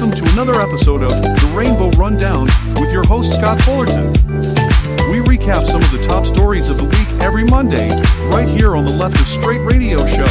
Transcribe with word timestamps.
welcome 0.00 0.16
to 0.16 0.32
another 0.32 0.60
episode 0.60 1.02
of 1.02 1.10
The 1.10 1.52
Rainbow 1.56 1.90
Rundown 1.98 2.44
with 2.76 2.92
your 2.92 3.02
host 3.02 3.34
Scott 3.34 3.60
Fullerton. 3.62 4.12
We 5.10 5.18
recap 5.18 5.66
some 5.66 5.82
of 5.82 5.90
the 5.90 6.04
top 6.06 6.24
stories 6.24 6.70
of 6.70 6.76
the 6.76 6.84
week 6.84 7.20
every 7.20 7.42
Monday, 7.42 7.90
right 8.28 8.46
here 8.46 8.76
on 8.76 8.84
the 8.84 8.92
Left 8.92 9.20
of 9.20 9.26
Straight 9.26 9.58
Radio 9.58 9.98
Show. 10.06 10.24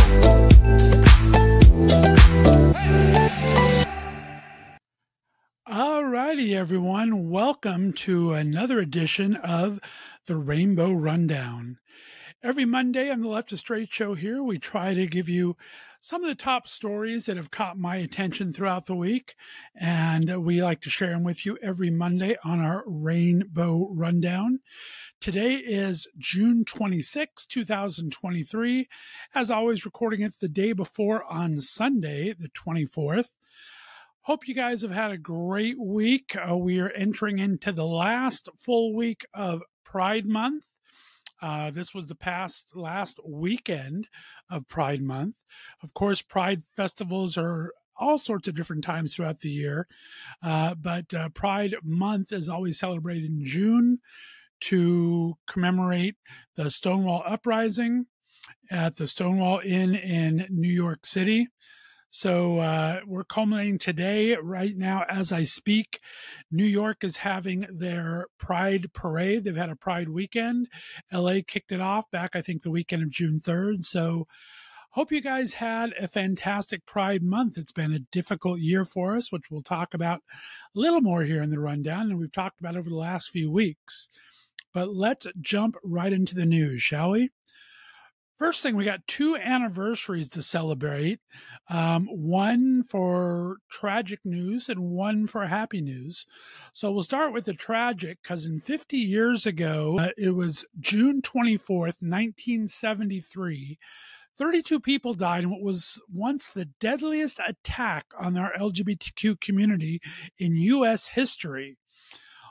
Alrighty, 5.68 6.56
everyone. 6.56 7.30
Welcome 7.30 7.92
to 7.92 8.32
another 8.32 8.80
edition 8.80 9.36
of 9.36 9.82
the 10.28 10.38
Rainbow 10.38 10.94
Rundown. 10.94 11.80
Every 12.42 12.64
Monday 12.64 13.10
on 13.10 13.20
the 13.20 13.28
Left 13.28 13.52
of 13.52 13.60
Straight 13.60 13.92
show 13.92 14.14
here, 14.14 14.42
we 14.42 14.60
try 14.60 14.94
to 14.94 15.08
give 15.08 15.28
you 15.28 15.58
some 16.08 16.24
of 16.24 16.30
the 16.30 16.36
top 16.36 16.70
stories 16.70 17.26
that 17.26 17.36
have 17.36 17.52
caught 17.52 17.78
my 17.78 17.98
attention 17.98 18.54
throughout 18.54 18.86
the 18.86 18.96
week. 18.96 19.36
And 19.76 20.46
we 20.46 20.64
like 20.64 20.80
to 20.84 20.90
share 20.90 21.10
them 21.10 21.26
with 21.26 21.46
you 21.46 21.58
every 21.62 21.90
Monday 21.90 22.38
on 22.46 22.62
our 22.62 22.86
Rainbow 22.88 23.90
Rundown. 23.92 24.60
Today 25.20 25.56
is 25.56 26.08
June 26.18 26.64
26, 26.64 27.46
2023. 27.48 28.88
As 29.36 29.52
always, 29.52 29.84
recording 29.84 30.22
it 30.22 30.36
the 30.40 30.48
day 30.48 30.72
before 30.72 31.26
on 31.26 31.60
Sunday, 31.60 32.34
the 32.40 32.48
24th. 32.48 33.32
Hope 34.22 34.48
you 34.48 34.56
guys 34.56 34.84
have 34.84 34.92
had 34.92 35.12
a 35.12 35.18
great 35.18 35.76
week. 35.78 36.38
Uh, 36.38 36.56
we 36.56 36.80
are 36.80 36.92
entering 36.92 37.38
into 37.38 37.74
the 37.74 37.86
last 37.86 38.48
full 38.58 38.96
week 38.96 39.26
of 39.34 39.62
Pride 39.84 40.26
Month. 40.26 40.68
Uh, 41.42 41.72
this 41.72 41.94
was 41.94 42.08
the 42.08 42.16
past 42.16 42.76
last 42.76 43.20
weekend 43.26 44.08
of 44.50 44.68
Pride 44.68 45.02
Month. 45.02 45.36
Of 45.84 45.94
course, 45.94 46.22
Pride 46.22 46.64
festivals 46.76 47.38
are 47.38 47.72
all 48.00 48.18
sorts 48.18 48.48
of 48.48 48.56
different 48.56 48.84
times 48.84 49.16
throughout 49.16 49.40
the 49.40 49.50
year, 49.50 49.88
uh, 50.44 50.76
but 50.76 51.14
uh, 51.14 51.30
Pride 51.30 51.76
Month 51.84 52.32
is 52.32 52.50
always 52.50 52.80
celebrated 52.80 53.30
in 53.30 53.44
June 53.44 54.00
to 54.60 55.38
commemorate 55.48 56.16
the 56.56 56.70
Stonewall 56.70 57.24
Uprising 57.26 58.06
at 58.72 58.98
the 58.98 59.08
Stonewall 59.08 59.62
Inn 59.64 59.96
in 59.96 60.48
New 60.50 60.72
York 60.72 61.06
City. 61.06 61.48
So 62.10 62.60
uh, 62.60 63.02
we're 63.06 63.26
culminating 63.26 63.80
today, 63.80 64.36
right 64.36 64.76
now, 64.76 65.04
as 65.10 65.32
I 65.32 65.44
speak. 65.44 66.00
New 66.50 66.66
York 66.66 67.04
is 67.04 67.18
having 67.18 67.66
their 67.70 68.28
Pride 68.40 68.94
Parade. 68.94 69.44
They've 69.44 69.56
had 69.56 69.70
a 69.70 69.76
Pride 69.76 70.10
weekend. 70.10 70.68
LA 71.12 71.40
kicked 71.46 71.72
it 71.72 71.82
off 71.82 72.10
back, 72.10 72.36
I 72.36 72.42
think, 72.42 72.62
the 72.62 72.72
weekend 72.72 73.04
of 73.04 73.10
June 73.10 73.40
3rd. 73.40 73.84
So 73.84 74.26
hope 74.92 75.12
you 75.12 75.22
guys 75.22 75.56
had 75.56 75.94
a 76.00 76.08
fantastic 76.08 76.86
Pride 76.86 77.24
month. 77.24 77.58
It's 77.58 77.74
been 77.74 77.92
a 77.92 78.00
difficult 78.00 78.60
year 78.60 78.86
for 78.86 79.16
us, 79.16 79.32
which 79.32 79.52
we'll 79.52 79.62
talk 79.62 79.94
about 79.94 80.20
a 80.76 80.80
little 80.80 81.02
more 81.02 81.24
here 81.24 81.42
in 81.42 81.50
the 81.50 81.60
rundown, 81.60 82.10
and 82.10 82.18
we've 82.18 82.32
talked 82.32 82.60
about 82.60 82.78
over 82.78 82.90
the 82.90 82.96
last 82.96 83.30
few 83.30 83.52
weeks. 83.52 84.10
But 84.74 84.94
let's 84.94 85.28
jump 85.42 85.76
right 85.84 86.14
into 86.14 86.36
the 86.36 86.46
news, 86.46 86.82
shall 86.82 87.12
we? 87.12 87.32
First 88.38 88.62
thing, 88.62 88.76
we 88.76 88.86
got 88.86 89.08
two 89.08 89.36
anniversaries 89.36 90.30
to 90.30 90.44
celebrate 90.44 91.20
um, 91.72 92.06
one 92.06 92.84
for 92.84 93.58
tragic 93.68 94.20
news 94.24 94.70
and 94.70 94.92
one 94.92 95.26
for 95.26 95.48
happy 95.48 95.82
news. 95.82 96.24
So 96.72 96.92
we'll 96.92 97.02
start 97.02 97.34
with 97.34 97.46
the 97.46 97.54
tragic 97.54 98.20
because 98.22 98.46
in 98.46 98.60
50 98.60 98.96
years 98.96 99.48
ago, 99.48 99.98
uh, 100.00 100.10
it 100.18 100.36
was 100.36 100.66
June 100.80 101.24
24th, 101.24 102.04
1973. 102.04 103.80
32 104.38 104.80
people 104.82 105.16
died 105.16 105.44
in 105.44 105.50
what 105.50 105.62
was 105.62 106.00
once 106.14 106.46
the 106.48 106.66
deadliest 106.80 107.40
attack 107.48 108.06
on 108.20 108.38
our 108.38 108.54
LGBTQ 108.54 109.42
community 109.42 110.00
in 110.38 110.56
U.S. 110.56 111.08
history. 111.08 111.78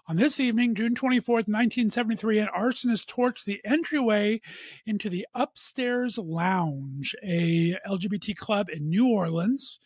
On 0.09 0.15
this 0.15 0.39
evening, 0.39 0.77
June 0.77 0.95
24th, 0.95 1.49
1973, 1.49 2.39
an 2.39 2.49
arsonist 2.57 3.13
torched 3.13 3.45
the 3.45 3.61
entryway 3.65 4.41
into 4.87 5.11
the 5.11 5.27
Upstairs 5.35 6.17
Lounge, 6.17 7.17
a 7.25 7.77
LGBT 7.85 8.37
club 8.37 8.69
in 8.73 8.89
New 8.89 9.09
Orleans. 9.09 9.81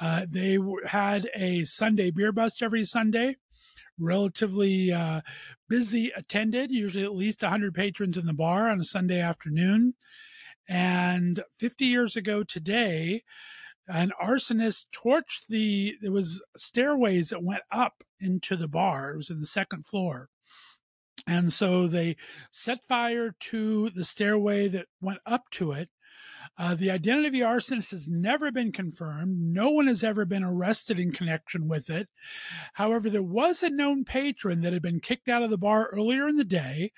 Uh, 0.00 0.26
they 0.28 0.58
had 0.86 1.28
a 1.36 1.62
Sunday 1.62 2.10
beer 2.10 2.32
bust 2.32 2.60
every 2.60 2.82
Sunday 2.82 3.36
relatively 4.00 4.90
uh, 4.90 5.20
busy 5.68 6.10
attended, 6.16 6.72
usually 6.72 7.04
at 7.04 7.14
least 7.14 7.42
100 7.42 7.72
patrons 7.72 8.16
in 8.16 8.26
the 8.26 8.32
bar 8.32 8.68
on 8.68 8.80
a 8.80 8.84
Sunday 8.84 9.20
afternoon. 9.20 9.94
And 10.68 11.44
50 11.58 11.86
years 11.86 12.16
ago 12.16 12.42
today, 12.42 13.22
an 13.92 14.12
arsonist 14.20 14.86
torched 14.92 15.48
the 15.48 15.96
there 16.00 16.12
was 16.12 16.42
stairways 16.56 17.28
that 17.28 17.42
went 17.42 17.62
up 17.70 18.02
into 18.18 18.56
the 18.56 18.68
bar. 18.68 19.10
It 19.12 19.16
was 19.16 19.30
in 19.30 19.40
the 19.40 19.46
second 19.46 19.86
floor. 19.86 20.28
And 21.26 21.52
so 21.52 21.86
they 21.86 22.16
set 22.50 22.84
fire 22.84 23.34
to 23.38 23.90
the 23.90 24.02
stairway 24.02 24.66
that 24.68 24.86
went 25.00 25.20
up 25.24 25.50
to 25.52 25.72
it 25.72 25.88
uh, 26.58 26.74
the 26.74 26.90
identity 26.90 27.26
of 27.28 27.32
the 27.32 27.40
arsonist 27.40 27.92
has 27.92 28.08
never 28.08 28.52
been 28.52 28.72
confirmed. 28.72 29.38
No 29.40 29.70
one 29.70 29.86
has 29.86 30.04
ever 30.04 30.26
been 30.26 30.44
arrested 30.44 31.00
in 31.00 31.10
connection 31.10 31.66
with 31.66 31.88
it. 31.88 32.08
However, 32.74 33.08
there 33.08 33.22
was 33.22 33.62
a 33.62 33.70
known 33.70 34.04
patron 34.04 34.60
that 34.60 34.74
had 34.74 34.82
been 34.82 35.00
kicked 35.00 35.28
out 35.28 35.42
of 35.42 35.50
the 35.50 35.56
bar 35.56 35.88
earlier 35.92 36.28
in 36.28 36.36
the 36.36 36.44
day. 36.44 36.92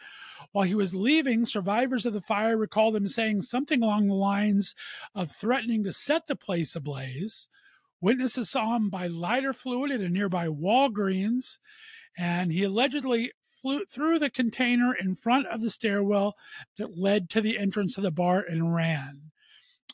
While 0.50 0.64
he 0.64 0.74
was 0.74 0.94
leaving, 0.94 1.44
survivors 1.44 2.04
of 2.04 2.12
the 2.12 2.20
fire 2.20 2.56
recalled 2.56 2.96
him 2.96 3.06
saying 3.06 3.42
something 3.42 3.82
along 3.82 4.08
the 4.08 4.14
lines 4.14 4.74
of 5.14 5.30
threatening 5.30 5.84
to 5.84 5.92
set 5.92 6.26
the 6.26 6.36
place 6.36 6.74
ablaze. 6.74 7.48
Witnesses 8.00 8.50
saw 8.50 8.74
him 8.74 8.90
buy 8.90 9.06
lighter 9.06 9.52
fluid 9.52 9.92
at 9.92 10.00
a 10.00 10.08
nearby 10.08 10.48
Walgreens, 10.48 11.58
and 12.18 12.52
he 12.52 12.64
allegedly 12.64 13.32
flew 13.46 13.84
through 13.86 14.18
the 14.18 14.28
container 14.28 14.92
in 14.94 15.14
front 15.14 15.46
of 15.46 15.62
the 15.62 15.70
stairwell 15.70 16.36
that 16.76 16.98
led 16.98 17.30
to 17.30 17.40
the 17.40 17.56
entrance 17.56 17.96
of 17.96 18.02
the 18.02 18.10
bar 18.10 18.44
and 18.46 18.74
ran. 18.74 19.30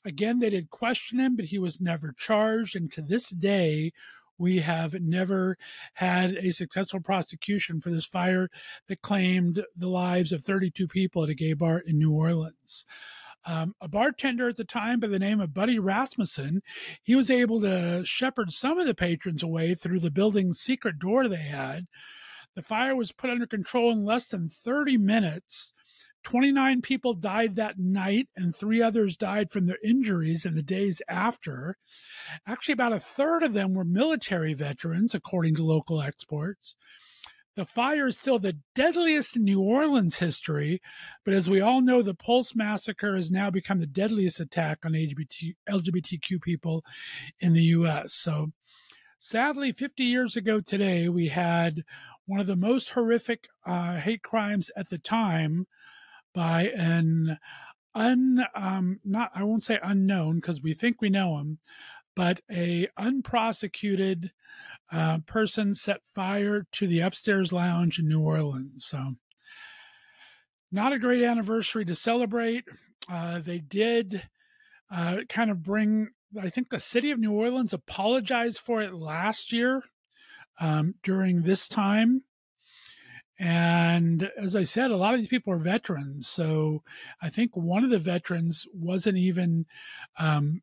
Again, 0.04 0.38
they 0.38 0.50
did 0.50 0.70
question 0.70 1.18
him, 1.18 1.36
but 1.36 1.46
he 1.46 1.58
was 1.58 1.80
never 1.80 2.14
charged. 2.16 2.74
And 2.74 2.90
to 2.92 3.02
this 3.02 3.30
day, 3.30 3.92
we 4.38 4.60
have 4.60 4.94
never 4.94 5.58
had 5.94 6.34
a 6.36 6.50
successful 6.50 7.00
prosecution 7.00 7.80
for 7.80 7.90
this 7.90 8.06
fire 8.06 8.48
that 8.88 9.02
claimed 9.02 9.64
the 9.76 9.88
lives 9.88 10.32
of 10.32 10.42
32 10.42 10.88
people 10.88 11.22
at 11.22 11.28
a 11.28 11.34
gay 11.34 11.52
bar 11.52 11.78
in 11.78 11.98
New 11.98 12.12
Orleans. 12.12 12.86
Um, 13.44 13.74
a 13.80 13.88
bartender 13.88 14.48
at 14.48 14.56
the 14.56 14.64
time 14.64 15.00
by 15.00 15.08
the 15.08 15.18
name 15.18 15.40
of 15.40 15.54
Buddy 15.54 15.78
Rasmussen, 15.78 16.62
he 17.02 17.14
was 17.14 17.30
able 17.30 17.60
to 17.60 18.02
shepherd 18.04 18.52
some 18.52 18.78
of 18.78 18.86
the 18.86 18.94
patrons 18.94 19.42
away 19.42 19.74
through 19.74 20.00
the 20.00 20.10
building's 20.10 20.58
secret 20.58 20.98
door 20.98 21.28
they 21.28 21.36
had. 21.36 21.86
The 22.54 22.62
fire 22.62 22.96
was 22.96 23.12
put 23.12 23.30
under 23.30 23.46
control 23.46 23.92
in 23.92 24.04
less 24.04 24.28
than 24.28 24.48
30 24.48 24.98
minutes. 24.98 25.72
29 26.22 26.82
people 26.82 27.14
died 27.14 27.54
that 27.54 27.78
night, 27.78 28.28
and 28.36 28.54
three 28.54 28.82
others 28.82 29.16
died 29.16 29.50
from 29.50 29.66
their 29.66 29.78
injuries 29.84 30.44
in 30.44 30.54
the 30.54 30.62
days 30.62 31.00
after. 31.08 31.76
Actually, 32.46 32.74
about 32.74 32.92
a 32.92 33.00
third 33.00 33.42
of 33.42 33.52
them 33.52 33.74
were 33.74 33.84
military 33.84 34.54
veterans, 34.54 35.14
according 35.14 35.54
to 35.54 35.64
local 35.64 36.02
experts. 36.02 36.76
The 37.56 37.64
fire 37.64 38.06
is 38.06 38.18
still 38.18 38.38
the 38.38 38.56
deadliest 38.74 39.36
in 39.36 39.44
New 39.44 39.60
Orleans 39.60 40.16
history, 40.16 40.80
but 41.24 41.34
as 41.34 41.50
we 41.50 41.60
all 41.60 41.80
know, 41.80 42.00
the 42.00 42.14
Pulse 42.14 42.54
massacre 42.54 43.16
has 43.16 43.30
now 43.30 43.50
become 43.50 43.80
the 43.80 43.86
deadliest 43.86 44.40
attack 44.40 44.86
on 44.86 44.92
LGBT, 44.92 45.56
LGBTQ 45.68 46.40
people 46.40 46.84
in 47.40 47.52
the 47.52 47.64
U.S. 47.64 48.12
So, 48.12 48.52
sadly, 49.18 49.72
50 49.72 50.04
years 50.04 50.36
ago 50.36 50.60
today, 50.60 51.08
we 51.08 51.28
had 51.28 51.82
one 52.24 52.40
of 52.40 52.46
the 52.46 52.56
most 52.56 52.90
horrific 52.90 53.48
uh, 53.66 53.96
hate 53.96 54.22
crimes 54.22 54.70
at 54.76 54.88
the 54.88 54.98
time 54.98 55.66
by 56.34 56.68
an 56.68 57.38
un 57.94 58.44
um, 58.54 59.00
not 59.04 59.30
I 59.34 59.42
won't 59.42 59.64
say 59.64 59.78
unknown 59.82 60.36
because 60.36 60.62
we 60.62 60.74
think 60.74 61.00
we 61.00 61.10
know 61.10 61.38
him, 61.38 61.58
but 62.14 62.40
a 62.50 62.88
unprosecuted 62.96 64.32
uh, 64.92 65.18
person 65.26 65.74
set 65.74 66.00
fire 66.14 66.66
to 66.72 66.86
the 66.86 67.00
upstairs 67.00 67.52
lounge 67.52 67.98
in 67.98 68.08
New 68.08 68.20
Orleans. 68.20 68.84
So, 68.84 69.14
not 70.72 70.92
a 70.92 70.98
great 70.98 71.22
anniversary 71.22 71.84
to 71.84 71.94
celebrate. 71.94 72.64
Uh, 73.10 73.40
they 73.40 73.58
did 73.58 74.28
uh, 74.90 75.18
kind 75.28 75.50
of 75.50 75.62
bring. 75.62 76.08
I 76.40 76.48
think 76.48 76.70
the 76.70 76.78
city 76.78 77.10
of 77.10 77.18
New 77.18 77.32
Orleans 77.32 77.72
apologized 77.72 78.60
for 78.60 78.80
it 78.80 78.94
last 78.94 79.52
year 79.52 79.82
um, 80.60 80.94
during 81.02 81.42
this 81.42 81.66
time. 81.66 82.22
And 83.40 84.30
as 84.36 84.54
I 84.54 84.64
said, 84.64 84.90
a 84.90 84.96
lot 84.96 85.14
of 85.14 85.20
these 85.20 85.28
people 85.28 85.50
are 85.50 85.58
veterans. 85.58 86.28
So 86.28 86.82
I 87.22 87.30
think 87.30 87.56
one 87.56 87.84
of 87.84 87.90
the 87.90 87.96
veterans 87.96 88.66
wasn't 88.74 89.16
even 89.16 89.64
um, 90.18 90.60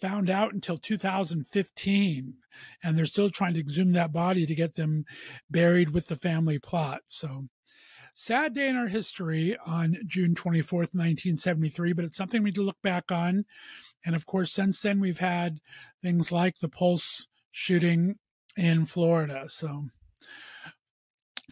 found 0.00 0.28
out 0.28 0.52
until 0.52 0.76
2015. 0.76 2.34
And 2.82 2.98
they're 2.98 3.06
still 3.06 3.30
trying 3.30 3.54
to 3.54 3.60
exhume 3.60 3.92
that 3.92 4.12
body 4.12 4.44
to 4.44 4.54
get 4.56 4.74
them 4.74 5.04
buried 5.48 5.90
with 5.90 6.08
the 6.08 6.16
family 6.16 6.58
plot. 6.58 7.02
So 7.04 7.44
sad 8.12 8.54
day 8.54 8.68
in 8.68 8.74
our 8.74 8.88
history 8.88 9.56
on 9.64 9.96
June 10.04 10.34
24th, 10.34 10.96
1973, 10.96 11.92
but 11.92 12.04
it's 12.04 12.16
something 12.16 12.42
we 12.42 12.48
need 12.48 12.56
to 12.56 12.62
look 12.62 12.82
back 12.82 13.12
on. 13.12 13.44
And 14.04 14.16
of 14.16 14.26
course, 14.26 14.52
since 14.52 14.82
then, 14.82 14.98
we've 14.98 15.18
had 15.18 15.60
things 16.02 16.32
like 16.32 16.58
the 16.58 16.68
Pulse 16.68 17.28
shooting 17.52 18.16
in 18.56 18.84
Florida. 18.84 19.44
So, 19.46 19.86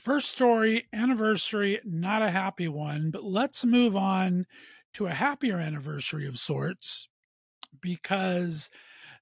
first 0.03 0.31
story, 0.33 0.89
anniversary, 0.93 1.79
not 1.85 2.23
a 2.23 2.31
happy 2.33 2.67
one, 2.67 3.13
but 3.13 3.23
let's 3.23 3.65
move 3.65 3.95
on 3.95 4.47
to 4.93 5.07
a 5.07 5.11
happier 5.11 5.59
anniversary 5.59 6.27
of 6.27 6.39
sorts 6.39 7.09
because 7.81 8.69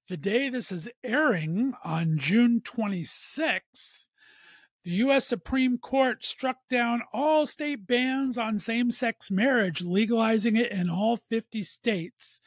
the 0.08 0.16
day 0.16 0.48
this 0.48 0.72
is 0.72 0.88
airing 1.04 1.74
on 1.84 2.16
June 2.16 2.62
26th, 2.64 4.06
the 4.82 4.90
U.S. 4.92 5.26
Supreme 5.26 5.76
Court 5.76 6.24
struck 6.24 6.56
down 6.70 7.02
all 7.12 7.44
state 7.44 7.86
bans 7.86 8.38
on 8.38 8.58
same 8.58 8.90
sex 8.90 9.30
marriage, 9.30 9.82
legalizing 9.82 10.56
it 10.56 10.72
in 10.72 10.88
all 10.88 11.18
50 11.18 11.62
states. 11.62 12.40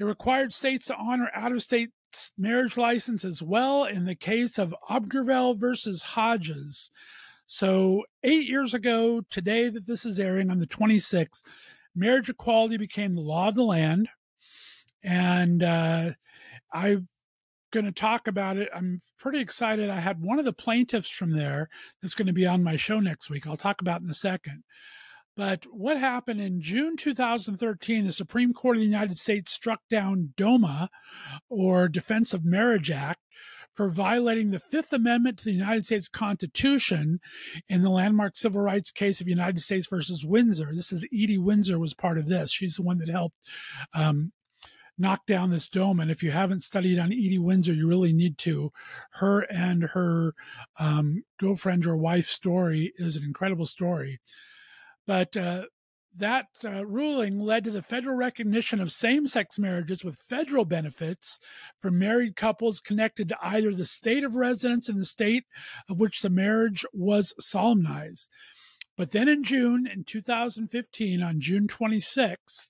It 0.00 0.04
required 0.04 0.52
states 0.52 0.86
to 0.86 0.96
honor 0.96 1.30
out 1.32 1.52
of 1.52 1.62
state 1.62 1.90
marriage 2.36 2.76
license 2.76 3.24
as 3.24 3.40
well 3.40 3.84
in 3.84 4.04
the 4.04 4.16
case 4.16 4.58
of 4.58 4.74
Obergefell 4.90 5.56
versus 5.56 6.02
Hodges. 6.02 6.90
So, 7.54 8.04
eight 8.24 8.48
years 8.48 8.72
ago, 8.72 9.20
today 9.28 9.68
that 9.68 9.86
this 9.86 10.06
is 10.06 10.18
airing 10.18 10.50
on 10.50 10.58
the 10.58 10.66
26th, 10.66 11.42
marriage 11.94 12.30
equality 12.30 12.78
became 12.78 13.14
the 13.14 13.20
law 13.20 13.48
of 13.48 13.56
the 13.56 13.62
land. 13.62 14.08
And 15.02 15.62
uh, 15.62 16.12
I'm 16.72 17.08
going 17.70 17.84
to 17.84 17.92
talk 17.92 18.26
about 18.26 18.56
it. 18.56 18.70
I'm 18.74 19.00
pretty 19.18 19.40
excited. 19.40 19.90
I 19.90 20.00
had 20.00 20.22
one 20.22 20.38
of 20.38 20.46
the 20.46 20.54
plaintiffs 20.54 21.10
from 21.10 21.36
there 21.36 21.68
that's 22.00 22.14
going 22.14 22.26
to 22.26 22.32
be 22.32 22.46
on 22.46 22.64
my 22.64 22.76
show 22.76 23.00
next 23.00 23.28
week. 23.28 23.46
I'll 23.46 23.58
talk 23.58 23.82
about 23.82 24.00
in 24.00 24.08
a 24.08 24.14
second. 24.14 24.64
But 25.36 25.66
what 25.70 25.98
happened 25.98 26.40
in 26.40 26.62
June 26.62 26.96
2013, 26.96 28.06
the 28.06 28.12
Supreme 28.12 28.54
Court 28.54 28.76
of 28.76 28.80
the 28.80 28.86
United 28.86 29.18
States 29.18 29.52
struck 29.52 29.80
down 29.90 30.32
DOMA, 30.38 30.88
or 31.50 31.86
Defense 31.88 32.32
of 32.32 32.46
Marriage 32.46 32.90
Act, 32.90 33.20
for 33.74 33.88
violating 33.88 34.50
the 34.50 34.60
Fifth 34.60 34.92
Amendment 34.92 35.38
to 35.38 35.44
the 35.44 35.52
United 35.52 35.84
States 35.84 36.08
Constitution 36.08 37.20
in 37.68 37.82
the 37.82 37.90
landmark 37.90 38.36
civil 38.36 38.60
rights 38.60 38.90
case 38.90 39.20
of 39.20 39.28
United 39.28 39.60
States 39.60 39.86
versus 39.88 40.24
Windsor. 40.24 40.70
This 40.74 40.92
is 40.92 41.06
Edie 41.12 41.38
Windsor 41.38 41.78
was 41.78 41.94
part 41.94 42.18
of 42.18 42.26
this. 42.26 42.52
She's 42.52 42.76
the 42.76 42.82
one 42.82 42.98
that 42.98 43.08
helped 43.08 43.36
um, 43.94 44.32
knock 44.98 45.26
down 45.26 45.50
this 45.50 45.68
dome. 45.68 46.00
And 46.00 46.10
if 46.10 46.22
you 46.22 46.30
haven't 46.30 46.62
studied 46.62 46.98
on 46.98 47.12
Edie 47.12 47.38
Windsor, 47.38 47.72
you 47.72 47.88
really 47.88 48.12
need 48.12 48.38
to. 48.38 48.72
Her 49.12 49.40
and 49.40 49.84
her 49.94 50.34
um, 50.78 51.22
girlfriend 51.38 51.86
or 51.86 51.96
wife 51.96 52.26
story 52.26 52.92
is 52.96 53.16
an 53.16 53.24
incredible 53.24 53.66
story. 53.66 54.20
But 55.06 55.36
uh, 55.36 55.64
that 56.16 56.46
uh, 56.64 56.84
ruling 56.84 57.38
led 57.38 57.64
to 57.64 57.70
the 57.70 57.82
federal 57.82 58.16
recognition 58.16 58.80
of 58.80 58.92
same 58.92 59.26
sex 59.26 59.58
marriages 59.58 60.04
with 60.04 60.18
federal 60.28 60.64
benefits 60.64 61.38
for 61.80 61.90
married 61.90 62.36
couples 62.36 62.80
connected 62.80 63.28
to 63.28 63.38
either 63.42 63.74
the 63.74 63.84
state 63.84 64.24
of 64.24 64.36
residence 64.36 64.88
in 64.88 64.98
the 64.98 65.04
state 65.04 65.44
of 65.88 66.00
which 66.00 66.20
the 66.20 66.30
marriage 66.30 66.84
was 66.92 67.34
solemnized. 67.38 68.30
But 68.96 69.12
then 69.12 69.28
in 69.28 69.42
June, 69.42 69.86
in 69.86 70.04
2015, 70.04 71.22
on 71.22 71.40
June 71.40 71.66
26th, 71.66 72.68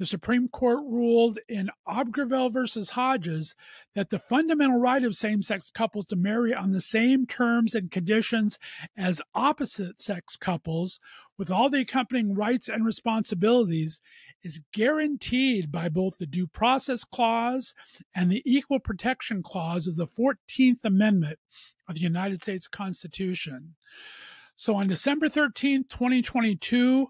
the 0.00 0.06
Supreme 0.06 0.48
Court 0.48 0.78
ruled 0.88 1.38
in 1.46 1.68
Obergefell 1.86 2.50
versus 2.50 2.88
Hodges 2.88 3.54
that 3.94 4.08
the 4.08 4.18
fundamental 4.18 4.78
right 4.78 5.04
of 5.04 5.14
same 5.14 5.42
sex 5.42 5.70
couples 5.70 6.06
to 6.06 6.16
marry 6.16 6.54
on 6.54 6.70
the 6.70 6.80
same 6.80 7.26
terms 7.26 7.74
and 7.74 7.90
conditions 7.90 8.58
as 8.96 9.20
opposite 9.34 10.00
sex 10.00 10.36
couples, 10.36 11.00
with 11.36 11.50
all 11.50 11.68
the 11.68 11.82
accompanying 11.82 12.34
rights 12.34 12.66
and 12.66 12.86
responsibilities, 12.86 14.00
is 14.42 14.62
guaranteed 14.72 15.70
by 15.70 15.90
both 15.90 16.16
the 16.16 16.24
Due 16.24 16.46
Process 16.46 17.04
Clause 17.04 17.74
and 18.14 18.32
the 18.32 18.42
Equal 18.46 18.80
Protection 18.80 19.42
Clause 19.42 19.86
of 19.86 19.96
the 19.96 20.06
14th 20.06 20.82
Amendment 20.82 21.38
of 21.86 21.96
the 21.96 22.00
United 22.00 22.40
States 22.40 22.66
Constitution. 22.68 23.74
So 24.56 24.76
on 24.76 24.88
December 24.88 25.28
13th, 25.28 25.90
2022, 25.90 27.08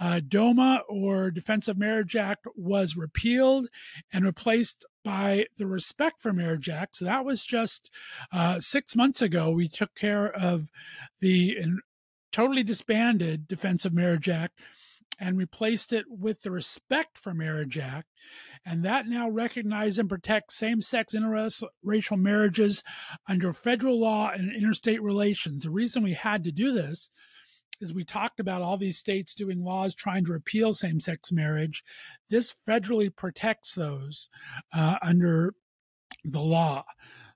uh, 0.00 0.20
DOMA 0.26 0.82
or 0.88 1.30
Defense 1.30 1.68
of 1.68 1.78
Marriage 1.78 2.16
Act 2.16 2.46
was 2.56 2.96
repealed 2.96 3.68
and 4.12 4.24
replaced 4.24 4.86
by 5.04 5.46
the 5.58 5.66
Respect 5.66 6.20
for 6.20 6.32
Marriage 6.32 6.68
Act. 6.70 6.96
So 6.96 7.04
that 7.04 7.24
was 7.24 7.44
just 7.44 7.90
uh, 8.32 8.58
six 8.60 8.96
months 8.96 9.20
ago. 9.20 9.50
We 9.50 9.68
took 9.68 9.94
care 9.94 10.26
of 10.26 10.70
the 11.20 11.58
totally 12.32 12.62
disbanded 12.62 13.46
Defense 13.46 13.84
of 13.84 13.92
Marriage 13.92 14.28
Act 14.28 14.58
and 15.18 15.36
replaced 15.36 15.92
it 15.92 16.06
with 16.08 16.40
the 16.40 16.50
Respect 16.50 17.18
for 17.18 17.34
Marriage 17.34 17.76
Act. 17.76 18.08
And 18.64 18.82
that 18.84 19.06
now 19.06 19.28
recognizes 19.28 19.98
and 19.98 20.08
protects 20.08 20.56
same 20.56 20.80
sex 20.80 21.14
interracial 21.14 22.18
marriages 22.18 22.82
under 23.28 23.52
federal 23.52 24.00
law 24.00 24.30
and 24.30 24.50
interstate 24.54 25.02
relations. 25.02 25.64
The 25.64 25.70
reason 25.70 26.02
we 26.02 26.14
had 26.14 26.42
to 26.44 26.52
do 26.52 26.72
this 26.72 27.10
is 27.80 27.94
we 27.94 28.04
talked 28.04 28.40
about 28.40 28.62
all 28.62 28.76
these 28.76 28.98
states 28.98 29.34
doing 29.34 29.64
laws 29.64 29.94
trying 29.94 30.24
to 30.24 30.32
repeal 30.32 30.72
same 30.72 31.00
sex 31.00 31.32
marriage. 31.32 31.82
This 32.28 32.54
federally 32.66 33.14
protects 33.14 33.74
those 33.74 34.28
uh, 34.74 34.96
under 35.02 35.54
the 36.24 36.40
law. 36.40 36.84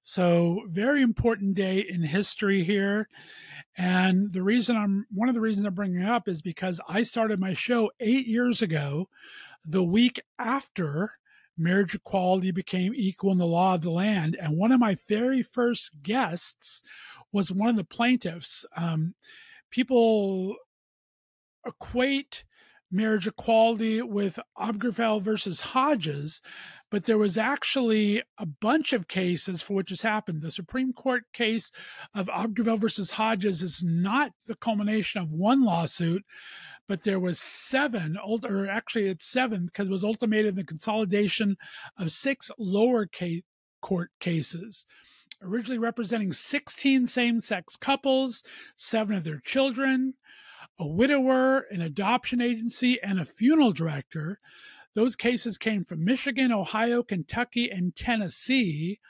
So, 0.02 0.60
very 0.68 1.00
important 1.00 1.54
day 1.54 1.78
in 1.88 2.02
history 2.02 2.62
here. 2.62 3.08
And 3.76 4.30
the 4.32 4.42
reason 4.42 4.76
I'm 4.76 5.06
one 5.10 5.30
of 5.30 5.34
the 5.34 5.40
reasons 5.40 5.66
I'm 5.66 5.74
bringing 5.74 6.04
up 6.04 6.28
is 6.28 6.42
because 6.42 6.80
I 6.86 7.02
started 7.02 7.40
my 7.40 7.54
show 7.54 7.90
eight 8.00 8.26
years 8.26 8.60
ago, 8.60 9.08
the 9.64 9.82
week 9.82 10.20
after 10.38 11.12
marriage 11.56 11.94
equality 11.94 12.50
became 12.50 12.92
equal 12.94 13.32
in 13.32 13.38
the 13.38 13.46
law 13.46 13.74
of 13.74 13.82
the 13.82 13.90
land. 13.90 14.36
And 14.40 14.56
one 14.56 14.72
of 14.72 14.80
my 14.80 14.96
very 15.08 15.42
first 15.42 16.02
guests 16.02 16.82
was 17.32 17.52
one 17.52 17.68
of 17.68 17.76
the 17.76 17.84
plaintiffs. 17.84 18.66
Um, 18.76 19.14
people 19.74 20.54
equate 21.66 22.44
marriage 22.92 23.26
equality 23.26 24.00
with 24.00 24.38
Obergefell 24.56 25.20
versus 25.20 25.58
Hodges, 25.58 26.40
but 26.92 27.06
there 27.06 27.18
was 27.18 27.36
actually 27.36 28.22
a 28.38 28.46
bunch 28.46 28.92
of 28.92 29.08
cases 29.08 29.62
for 29.62 29.74
which 29.74 29.90
this 29.90 30.02
happened. 30.02 30.42
The 30.42 30.52
Supreme 30.52 30.92
Court 30.92 31.24
case 31.32 31.72
of 32.14 32.28
Obergefell 32.28 32.78
versus 32.78 33.10
Hodges 33.10 33.62
is 33.62 33.82
not 33.82 34.30
the 34.46 34.54
culmination 34.54 35.20
of 35.20 35.32
one 35.32 35.64
lawsuit, 35.64 36.22
but 36.86 37.02
there 37.02 37.18
was 37.18 37.40
seven, 37.40 38.16
or 38.16 38.68
actually 38.68 39.08
it's 39.08 39.26
seven, 39.26 39.66
because 39.66 39.88
it 39.88 39.92
was 39.92 40.04
ultimated 40.04 40.54
the 40.54 40.62
consolidation 40.62 41.56
of 41.98 42.12
six 42.12 42.48
lower 42.58 43.06
case, 43.06 43.42
court 43.82 44.10
cases 44.20 44.86
originally 45.44 45.78
representing 45.78 46.32
16 46.32 47.06
same 47.06 47.40
sex 47.40 47.76
couples, 47.76 48.42
seven 48.76 49.16
of 49.16 49.24
their 49.24 49.40
children, 49.40 50.14
a 50.78 50.88
widower, 50.88 51.66
an 51.70 51.80
adoption 51.80 52.40
agency, 52.40 53.00
and 53.02 53.20
a 53.20 53.24
funeral 53.24 53.72
director. 53.72 54.40
Those 54.94 55.16
cases 55.16 55.58
came 55.58 55.84
from 55.84 56.04
Michigan, 56.04 56.52
Ohio, 56.52 57.02
Kentucky, 57.02 57.68
and 57.70 57.94
Tennessee. 57.94 59.00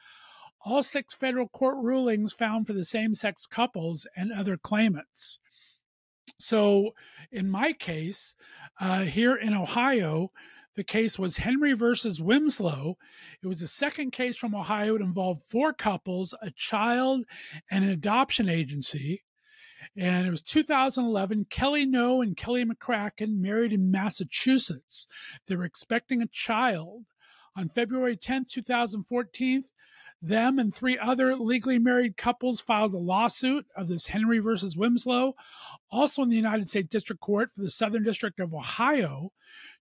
All 0.64 0.82
six 0.82 1.14
federal 1.14 1.48
court 1.48 1.76
rulings 1.82 2.32
found 2.32 2.66
for 2.66 2.72
the 2.72 2.84
same 2.84 3.14
sex 3.14 3.46
couples 3.46 4.06
and 4.16 4.32
other 4.32 4.56
claimants. 4.56 5.38
So, 6.38 6.94
in 7.30 7.50
my 7.50 7.72
case, 7.72 8.34
uh, 8.80 9.02
here 9.02 9.34
in 9.36 9.54
Ohio, 9.54 10.30
the 10.76 10.84
case 10.84 11.18
was 11.18 11.38
Henry 11.38 11.72
versus 11.72 12.20
Wymyslo. 12.20 12.94
It 13.42 13.46
was 13.46 13.60
the 13.60 13.66
second 13.66 14.10
case 14.10 14.36
from 14.36 14.54
Ohio. 14.54 14.96
It 14.96 15.02
involved 15.02 15.42
four 15.42 15.72
couples, 15.72 16.34
a 16.42 16.50
child, 16.50 17.24
and 17.70 17.84
an 17.84 17.90
adoption 17.90 18.48
agency. 18.48 19.22
And 19.96 20.26
it 20.26 20.30
was 20.30 20.42
2011. 20.42 21.46
Kelly 21.50 21.86
Noe 21.86 22.20
and 22.20 22.36
Kelly 22.36 22.64
McCracken 22.64 23.38
married 23.38 23.72
in 23.72 23.90
Massachusetts. 23.90 25.06
They 25.46 25.56
were 25.56 25.64
expecting 25.64 26.22
a 26.22 26.26
child. 26.26 27.04
On 27.56 27.68
February 27.68 28.16
10th, 28.16 28.50
2014, 28.50 29.62
them 30.26 30.58
and 30.58 30.74
three 30.74 30.98
other 30.98 31.36
legally 31.36 31.78
married 31.78 32.16
couples 32.16 32.60
filed 32.60 32.94
a 32.94 32.98
lawsuit 32.98 33.66
of 33.76 33.88
this 33.88 34.06
Henry 34.06 34.38
versus 34.38 34.76
Wymyslo, 34.76 35.34
also 35.90 36.22
in 36.22 36.30
the 36.30 36.36
United 36.36 36.68
States 36.68 36.88
District 36.88 37.20
Court 37.20 37.50
for 37.50 37.62
the 37.62 37.68
Southern 37.68 38.02
District 38.02 38.40
of 38.40 38.54
Ohio, 38.54 39.32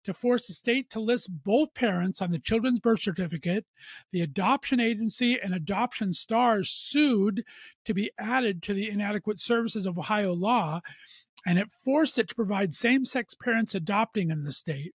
to 0.05 0.13
force 0.13 0.47
the 0.47 0.55
state 0.55 0.91
to 0.91 1.01
list 1.01 1.31
both 1.45 1.75
parents 1.75 2.21
on 2.21 2.31
the 2.31 2.39
children's 2.39 2.81
birth 2.81 3.01
certificate. 3.01 3.65
The 4.11 4.23
adoption 4.23 4.81
agency 4.81 5.39
and 5.41 5.55
adoption 5.55 6.13
stars 6.13 6.71
sued 6.71 7.45
to 7.85 7.95
be 7.95 8.11
added 8.19 8.63
to 8.65 8.75
the 8.75 8.91
inadequate 8.91 9.39
services 9.39 9.87
of 9.87 9.99
Ohio 9.99 10.33
law, 10.33 10.81
and 11.47 11.59
it 11.59 11.71
forced 11.71 12.19
it 12.19 12.29
to 12.29 12.35
provide 12.35 12.75
same 12.75 13.05
sex 13.05 13.35
parents 13.35 13.75
adopting 13.75 14.31
in 14.31 14.45
the 14.45 14.53
state. 14.53 14.95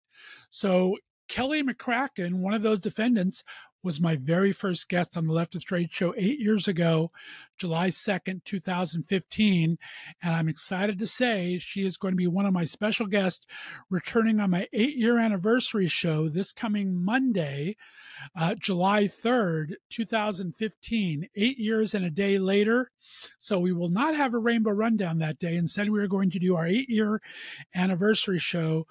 So 0.50 0.98
Kelly 1.28 1.62
McCracken, 1.62 2.36
one 2.36 2.54
of 2.54 2.62
those 2.62 2.80
defendants, 2.80 3.44
was 3.84 4.02
my 4.02 4.16
very 4.16 4.52
first 4.52 4.90
guest 4.90 5.16
on 5.18 5.28
the 5.28 5.34
Left 5.34 5.56
of 5.56 5.62
Straight 5.62 5.92
show 5.92 6.14
eight 6.18 6.40
years 6.40 6.68
ago, 6.68 7.12
July 7.58 7.90
2nd, 7.90 8.44
2015. 8.44 9.78
And 10.22 10.34
I'm 10.34 10.50
excited 10.50 11.00
to 11.00 11.08
say 11.08 11.58
she 11.58 11.86
is 11.86 11.98
going 11.98 12.14
to 12.14 12.18
be 12.18 12.28
one 12.28 12.46
of 12.46 12.54
my 12.54 12.64
special 12.64 13.06
guests 13.06 13.46
returning 13.90 14.40
on 14.40 14.50
my 14.50 14.68
eight 14.74 14.96
year 14.96 15.18
anniversary 15.18 15.88
show 15.88 16.28
this 16.28 16.52
coming 16.52 16.96
Monday, 16.96 17.76
uh, 18.36 18.56
July 18.60 19.06
3rd, 19.06 19.74
2015, 19.90 21.30
eight 21.36 21.58
years 21.58 21.94
and 21.94 22.06
a 22.06 22.10
day 22.10 22.38
later. 22.38 22.92
So 23.40 23.60
we 23.60 23.74
will 23.74 23.90
not 23.90 24.16
have 24.16 24.34
a 24.34 24.40
rainbow 24.40 24.72
rundown 24.72 25.20
that 25.20 25.40
day. 25.40 25.56
Instead, 25.56 25.90
we 25.90 26.00
are 26.00 26.08
going 26.08 26.30
to 26.32 26.40
do 26.40 26.56
our 26.56 26.68
eight 26.68 26.90
year 26.90 27.22
anniversary 27.76 28.40
show 28.40 28.86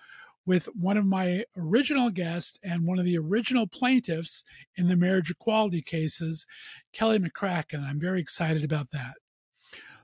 with 0.47 0.67
one 0.75 0.97
of 0.97 1.05
my 1.05 1.45
original 1.57 2.09
guests 2.11 2.59
and 2.63 2.87
one 2.87 2.99
of 2.99 3.05
the 3.05 3.19
original 3.19 3.67
plaintiffs 3.67 4.45
in 4.77 4.87
the 4.87 4.97
marriage 4.97 5.31
equality 5.31 5.83
cases, 5.83 6.47
Kelly 6.93 7.19
McCracken. 7.19 7.85
I'm 7.85 8.01
very 8.01 8.21
excited 8.21 8.65
about 8.65 8.93
that. 8.93 9.15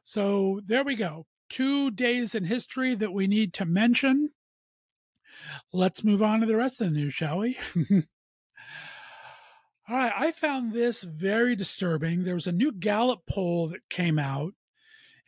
So 0.04 0.60
there 0.66 0.84
we 0.84 0.96
go. 0.96 1.26
Two 1.48 1.90
days 1.90 2.34
in 2.34 2.44
history 2.44 2.94
that 2.96 3.12
we 3.12 3.26
need 3.26 3.54
to 3.54 3.64
mention. 3.64 4.30
Let's 5.72 6.04
move 6.04 6.22
on 6.22 6.40
to 6.40 6.46
the 6.46 6.56
rest 6.56 6.80
of 6.80 6.88
the 6.88 6.92
news, 6.92 7.14
shall 7.14 7.38
we? 7.38 7.56
All 9.88 9.96
right, 9.96 10.12
I 10.16 10.32
found 10.32 10.72
this 10.72 11.02
very 11.02 11.54
disturbing. 11.54 12.24
There 12.24 12.34
was 12.34 12.46
a 12.46 12.52
new 12.52 12.72
Gallup 12.72 13.20
poll 13.28 13.68
that 13.68 13.88
came 13.90 14.18
out 14.18 14.54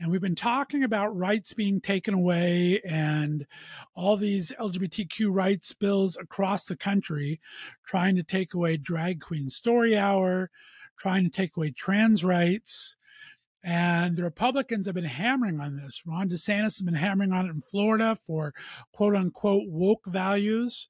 and 0.00 0.10
we've 0.10 0.20
been 0.20 0.34
talking 0.34 0.82
about 0.82 1.16
rights 1.16 1.52
being 1.52 1.80
taken 1.80 2.14
away 2.14 2.80
and 2.84 3.46
all 3.94 4.16
these 4.16 4.52
LGBTQ 4.58 5.28
rights 5.30 5.72
bills 5.72 6.16
across 6.16 6.64
the 6.64 6.76
country 6.76 7.40
trying 7.86 8.16
to 8.16 8.24
take 8.24 8.54
away 8.54 8.76
drag 8.76 9.20
queen 9.20 9.48
story 9.48 9.96
hour, 9.96 10.50
trying 10.98 11.22
to 11.24 11.30
take 11.30 11.56
away 11.56 11.70
trans 11.70 12.24
rights. 12.24 12.96
And 13.62 14.16
the 14.16 14.24
Republicans 14.24 14.86
have 14.86 14.96
been 14.96 15.04
hammering 15.04 15.60
on 15.60 15.76
this. 15.76 16.02
Ron 16.04 16.28
DeSantis 16.28 16.62
has 16.62 16.82
been 16.82 16.94
hammering 16.94 17.32
on 17.32 17.46
it 17.46 17.50
in 17.50 17.62
Florida 17.62 18.16
for 18.16 18.52
quote 18.92 19.14
unquote 19.14 19.68
woke 19.68 20.06
values. 20.06 20.88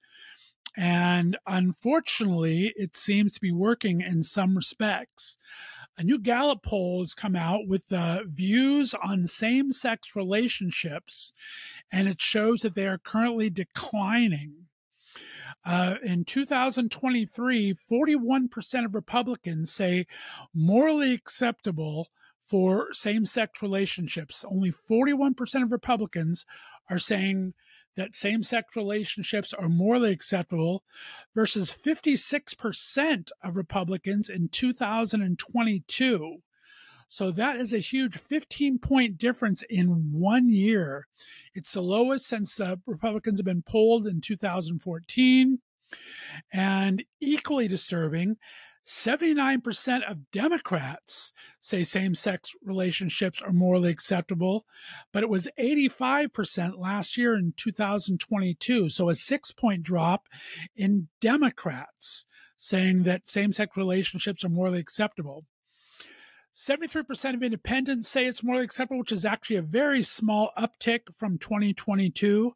And 0.76 1.36
unfortunately, 1.46 2.72
it 2.74 2.96
seems 2.96 3.34
to 3.34 3.40
be 3.40 3.52
working 3.52 4.00
in 4.00 4.24
some 4.24 4.56
respects 4.56 5.38
a 5.96 6.02
new 6.02 6.18
Gallup 6.18 6.62
poll 6.62 7.00
has 7.00 7.14
come 7.14 7.36
out 7.36 7.66
with 7.66 7.92
views 8.26 8.94
on 9.02 9.26
same 9.26 9.72
sex 9.72 10.16
relationships, 10.16 11.32
and 11.92 12.08
it 12.08 12.20
shows 12.20 12.60
that 12.60 12.74
they 12.74 12.86
are 12.86 12.98
currently 12.98 13.50
declining. 13.50 14.66
Uh, 15.64 15.94
in 16.02 16.24
2023, 16.24 17.74
41% 17.74 18.84
of 18.84 18.94
Republicans 18.94 19.72
say 19.72 20.06
morally 20.52 21.14
acceptable 21.14 22.08
for 22.42 22.92
same 22.92 23.24
sex 23.24 23.62
relationships. 23.62 24.44
Only 24.48 24.70
41% 24.70 25.62
of 25.62 25.72
Republicans 25.72 26.44
are 26.90 26.98
saying 26.98 27.54
that 27.96 28.14
same 28.14 28.42
sex 28.42 28.76
relationships 28.76 29.52
are 29.52 29.68
morally 29.68 30.10
acceptable 30.12 30.82
versus 31.34 31.70
56% 31.70 33.30
of 33.42 33.56
Republicans 33.56 34.28
in 34.28 34.48
2022. 34.48 36.42
So 37.08 37.30
that 37.30 37.56
is 37.56 37.72
a 37.72 37.78
huge 37.78 38.16
15 38.16 38.78
point 38.78 39.18
difference 39.18 39.62
in 39.68 40.10
one 40.12 40.48
year. 40.48 41.06
It's 41.54 41.72
the 41.72 41.82
lowest 41.82 42.26
since 42.26 42.54
the 42.56 42.80
Republicans 42.86 43.38
have 43.38 43.46
been 43.46 43.62
polled 43.62 44.06
in 44.06 44.20
2014. 44.20 45.60
And 46.52 47.04
equally 47.20 47.68
disturbing, 47.68 48.36
79% 48.86 50.10
of 50.10 50.30
Democrats 50.30 51.32
say 51.58 51.82
same 51.82 52.14
sex 52.14 52.54
relationships 52.62 53.40
are 53.40 53.52
morally 53.52 53.90
acceptable, 53.90 54.66
but 55.10 55.22
it 55.22 55.30
was 55.30 55.48
85% 55.58 56.78
last 56.78 57.16
year 57.16 57.34
in 57.34 57.54
2022. 57.56 58.90
So 58.90 59.08
a 59.08 59.14
six 59.14 59.52
point 59.52 59.82
drop 59.82 60.28
in 60.76 61.08
Democrats 61.20 62.26
saying 62.56 63.04
that 63.04 63.26
same 63.26 63.52
sex 63.52 63.76
relationships 63.76 64.44
are 64.44 64.50
morally 64.50 64.80
acceptable. 64.80 65.46
73% 66.54 67.34
of 67.34 67.42
independents 67.42 68.08
say 68.08 68.26
it's 68.26 68.44
morally 68.44 68.64
acceptable, 68.64 69.00
which 69.00 69.10
is 69.10 69.26
actually 69.26 69.56
a 69.56 69.62
very 69.62 70.02
small 70.02 70.50
uptick 70.56 71.00
from 71.16 71.36
2022. 71.38 72.54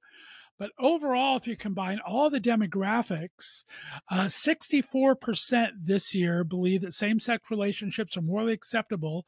But 0.58 0.72
overall, 0.78 1.36
if 1.36 1.46
you 1.46 1.56
combine 1.56 2.00
all 2.04 2.30
the 2.30 2.40
demographics, 2.40 3.64
uh, 4.10 4.24
64% 4.24 5.70
this 5.80 6.14
year 6.14 6.42
believe 6.42 6.80
that 6.80 6.92
same 6.92 7.20
sex 7.20 7.50
relationships 7.50 8.16
are 8.16 8.22
morally 8.22 8.52
acceptable 8.52 9.24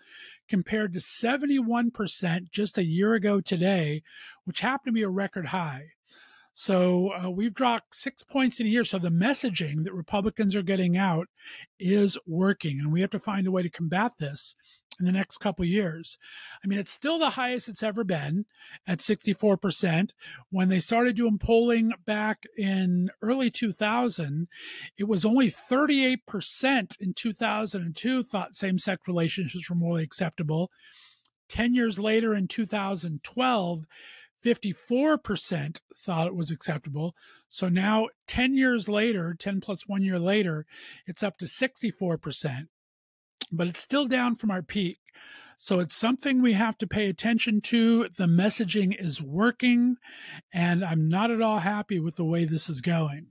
compared 0.48 0.92
to 0.94 1.00
71% 1.00 2.50
just 2.50 2.78
a 2.78 2.84
year 2.84 3.14
ago 3.14 3.40
today, 3.40 4.02
which 4.44 4.60
happened 4.60 4.92
to 4.92 4.98
be 4.98 5.02
a 5.02 5.08
record 5.08 5.46
high. 5.46 5.90
So 6.52 7.12
uh, 7.12 7.30
we've 7.30 7.54
dropped 7.54 7.94
six 7.94 8.22
points 8.22 8.60
in 8.60 8.66
a 8.66 8.70
year. 8.70 8.84
So 8.84 8.98
the 8.98 9.08
messaging 9.08 9.84
that 9.84 9.94
Republicans 9.94 10.56
are 10.56 10.62
getting 10.62 10.96
out 10.96 11.28
is 11.78 12.18
working, 12.26 12.80
and 12.80 12.92
we 12.92 13.00
have 13.00 13.10
to 13.10 13.20
find 13.20 13.46
a 13.46 13.52
way 13.52 13.62
to 13.62 13.70
combat 13.70 14.12
this 14.18 14.56
in 15.00 15.06
the 15.06 15.12
next 15.12 15.38
couple 15.38 15.64
years. 15.64 16.18
I 16.62 16.68
mean, 16.68 16.78
it's 16.78 16.92
still 16.92 17.18
the 17.18 17.30
highest 17.30 17.68
it's 17.68 17.82
ever 17.82 18.04
been 18.04 18.44
at 18.86 18.98
64%. 18.98 20.12
When 20.50 20.68
they 20.68 20.78
started 20.78 21.16
doing 21.16 21.38
polling 21.38 21.92
back 22.04 22.44
in 22.56 23.10
early 23.22 23.50
2000, 23.50 24.46
it 24.96 25.08
was 25.08 25.24
only 25.24 25.50
38% 25.50 27.00
in 27.00 27.14
2002 27.14 28.22
thought 28.22 28.54
same 28.54 28.78
sex 28.78 29.08
relationships 29.08 29.68
were 29.68 29.76
morally 29.76 30.04
acceptable. 30.04 30.70
10 31.48 31.74
years 31.74 31.98
later 31.98 32.34
in 32.34 32.46
2012, 32.46 33.86
54% 34.44 35.80
thought 35.94 36.26
it 36.26 36.34
was 36.34 36.50
acceptable. 36.50 37.14
So 37.48 37.68
now, 37.68 38.08
10 38.26 38.54
years 38.54 38.88
later, 38.88 39.34
10 39.38 39.60
plus 39.60 39.86
one 39.86 40.02
year 40.02 40.18
later, 40.18 40.64
it's 41.06 41.22
up 41.22 41.36
to 41.38 41.46
64% 41.46 42.68
but 43.50 43.68
it's 43.68 43.80
still 43.82 44.06
down 44.06 44.34
from 44.34 44.50
our 44.50 44.62
peak. 44.62 44.98
So 45.56 45.78
it's 45.78 45.94
something 45.94 46.40
we 46.40 46.54
have 46.54 46.78
to 46.78 46.86
pay 46.86 47.08
attention 47.08 47.60
to. 47.62 48.08
The 48.08 48.26
messaging 48.26 48.94
is 48.98 49.22
working, 49.22 49.96
and 50.52 50.82
I'm 50.82 51.08
not 51.08 51.30
at 51.30 51.42
all 51.42 51.58
happy 51.58 52.00
with 52.00 52.16
the 52.16 52.24
way 52.24 52.44
this 52.46 52.70
is 52.70 52.80
going. 52.80 53.26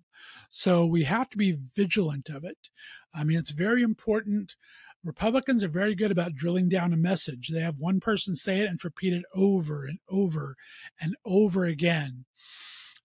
So 0.50 0.86
we 0.86 1.06
have 1.06 1.30
to 1.30 1.38
be 1.38 1.58
vigilant 1.76 2.30
of 2.30 2.44
it. 2.44 2.70
I 3.14 3.24
mean, 3.24 3.40
it's 3.40 3.52
very 3.52 3.82
important. 3.82 4.56
Republicans 5.04 5.64
are 5.64 5.70
very 5.70 5.96
good 5.96 6.12
about 6.12 6.36
drilling 6.36 6.70
down 6.70 6.94
a 6.94 6.98
message. 6.98 7.50
They 7.50 7.62
have 7.62 7.80
one 7.80 8.00
person 8.00 8.36
say 8.36 8.60
it 8.60 8.70
and 8.70 8.84
repeat 8.84 9.14
it 9.14 9.24
over 9.34 9.86
and 9.86 10.00
over 10.10 10.56
and 11.00 11.16
over 11.26 11.66
again. 11.66 12.26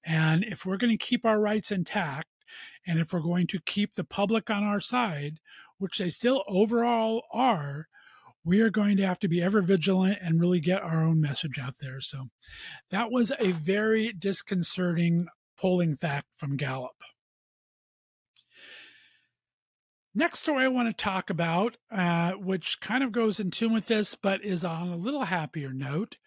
And 0.04 0.44
if 0.44 0.66
we're 0.66 0.76
going 0.76 0.96
to 0.96 1.02
keep 1.02 1.24
our 1.24 1.40
rights 1.40 1.70
intact, 1.70 2.28
and 2.86 2.98
if 2.98 3.12
we're 3.12 3.20
going 3.20 3.46
to 3.48 3.60
keep 3.60 3.94
the 3.94 4.04
public 4.04 4.50
on 4.50 4.64
our 4.64 4.80
side, 4.80 5.38
which 5.78 5.98
they 5.98 6.08
still 6.08 6.44
overall 6.48 7.22
are, 7.32 7.88
we 8.44 8.60
are 8.60 8.70
going 8.70 8.96
to 8.98 9.06
have 9.06 9.18
to 9.20 9.28
be 9.28 9.42
ever 9.42 9.62
vigilant 9.62 10.18
and 10.20 10.40
really 10.40 10.60
get 10.60 10.82
our 10.82 11.02
own 11.02 11.20
message 11.20 11.58
out 11.58 11.78
there. 11.80 12.00
So 12.00 12.28
that 12.90 13.10
was 13.10 13.32
a 13.38 13.52
very 13.52 14.12
disconcerting 14.12 15.26
polling 15.58 15.96
fact 15.96 16.28
from 16.36 16.56
Gallup. 16.56 17.02
Next 20.14 20.40
story 20.40 20.64
I 20.64 20.68
want 20.68 20.96
to 20.96 21.04
talk 21.04 21.28
about, 21.28 21.76
uh, 21.90 22.32
which 22.32 22.78
kind 22.80 23.02
of 23.02 23.10
goes 23.10 23.40
in 23.40 23.50
tune 23.50 23.72
with 23.72 23.86
this, 23.86 24.14
but 24.14 24.44
is 24.44 24.64
on 24.64 24.88
a 24.88 24.96
little 24.96 25.24
happier 25.24 25.72
note. 25.72 26.18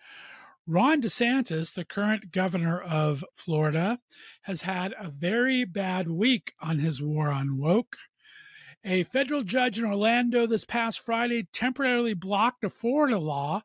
Ron 0.70 1.02
DeSantis, 1.02 1.74
the 1.74 1.86
current 1.86 2.34
governor 2.34 2.78
of 2.82 3.24
Florida, 3.34 4.00
has 4.42 4.64
had 4.64 4.94
a 5.00 5.10
very 5.10 5.64
bad 5.64 6.10
week 6.10 6.52
on 6.62 6.80
his 6.80 7.02
war 7.02 7.30
on 7.30 7.58
woke. 7.58 7.96
A 8.84 9.04
federal 9.04 9.44
judge 9.44 9.80
in 9.80 9.86
Orlando 9.86 10.46
this 10.46 10.66
past 10.66 11.00
Friday 11.00 11.48
temporarily 11.54 12.14
blocked 12.14 12.66
a 12.66 12.70
Florida 12.70 13.18
law 13.18 13.62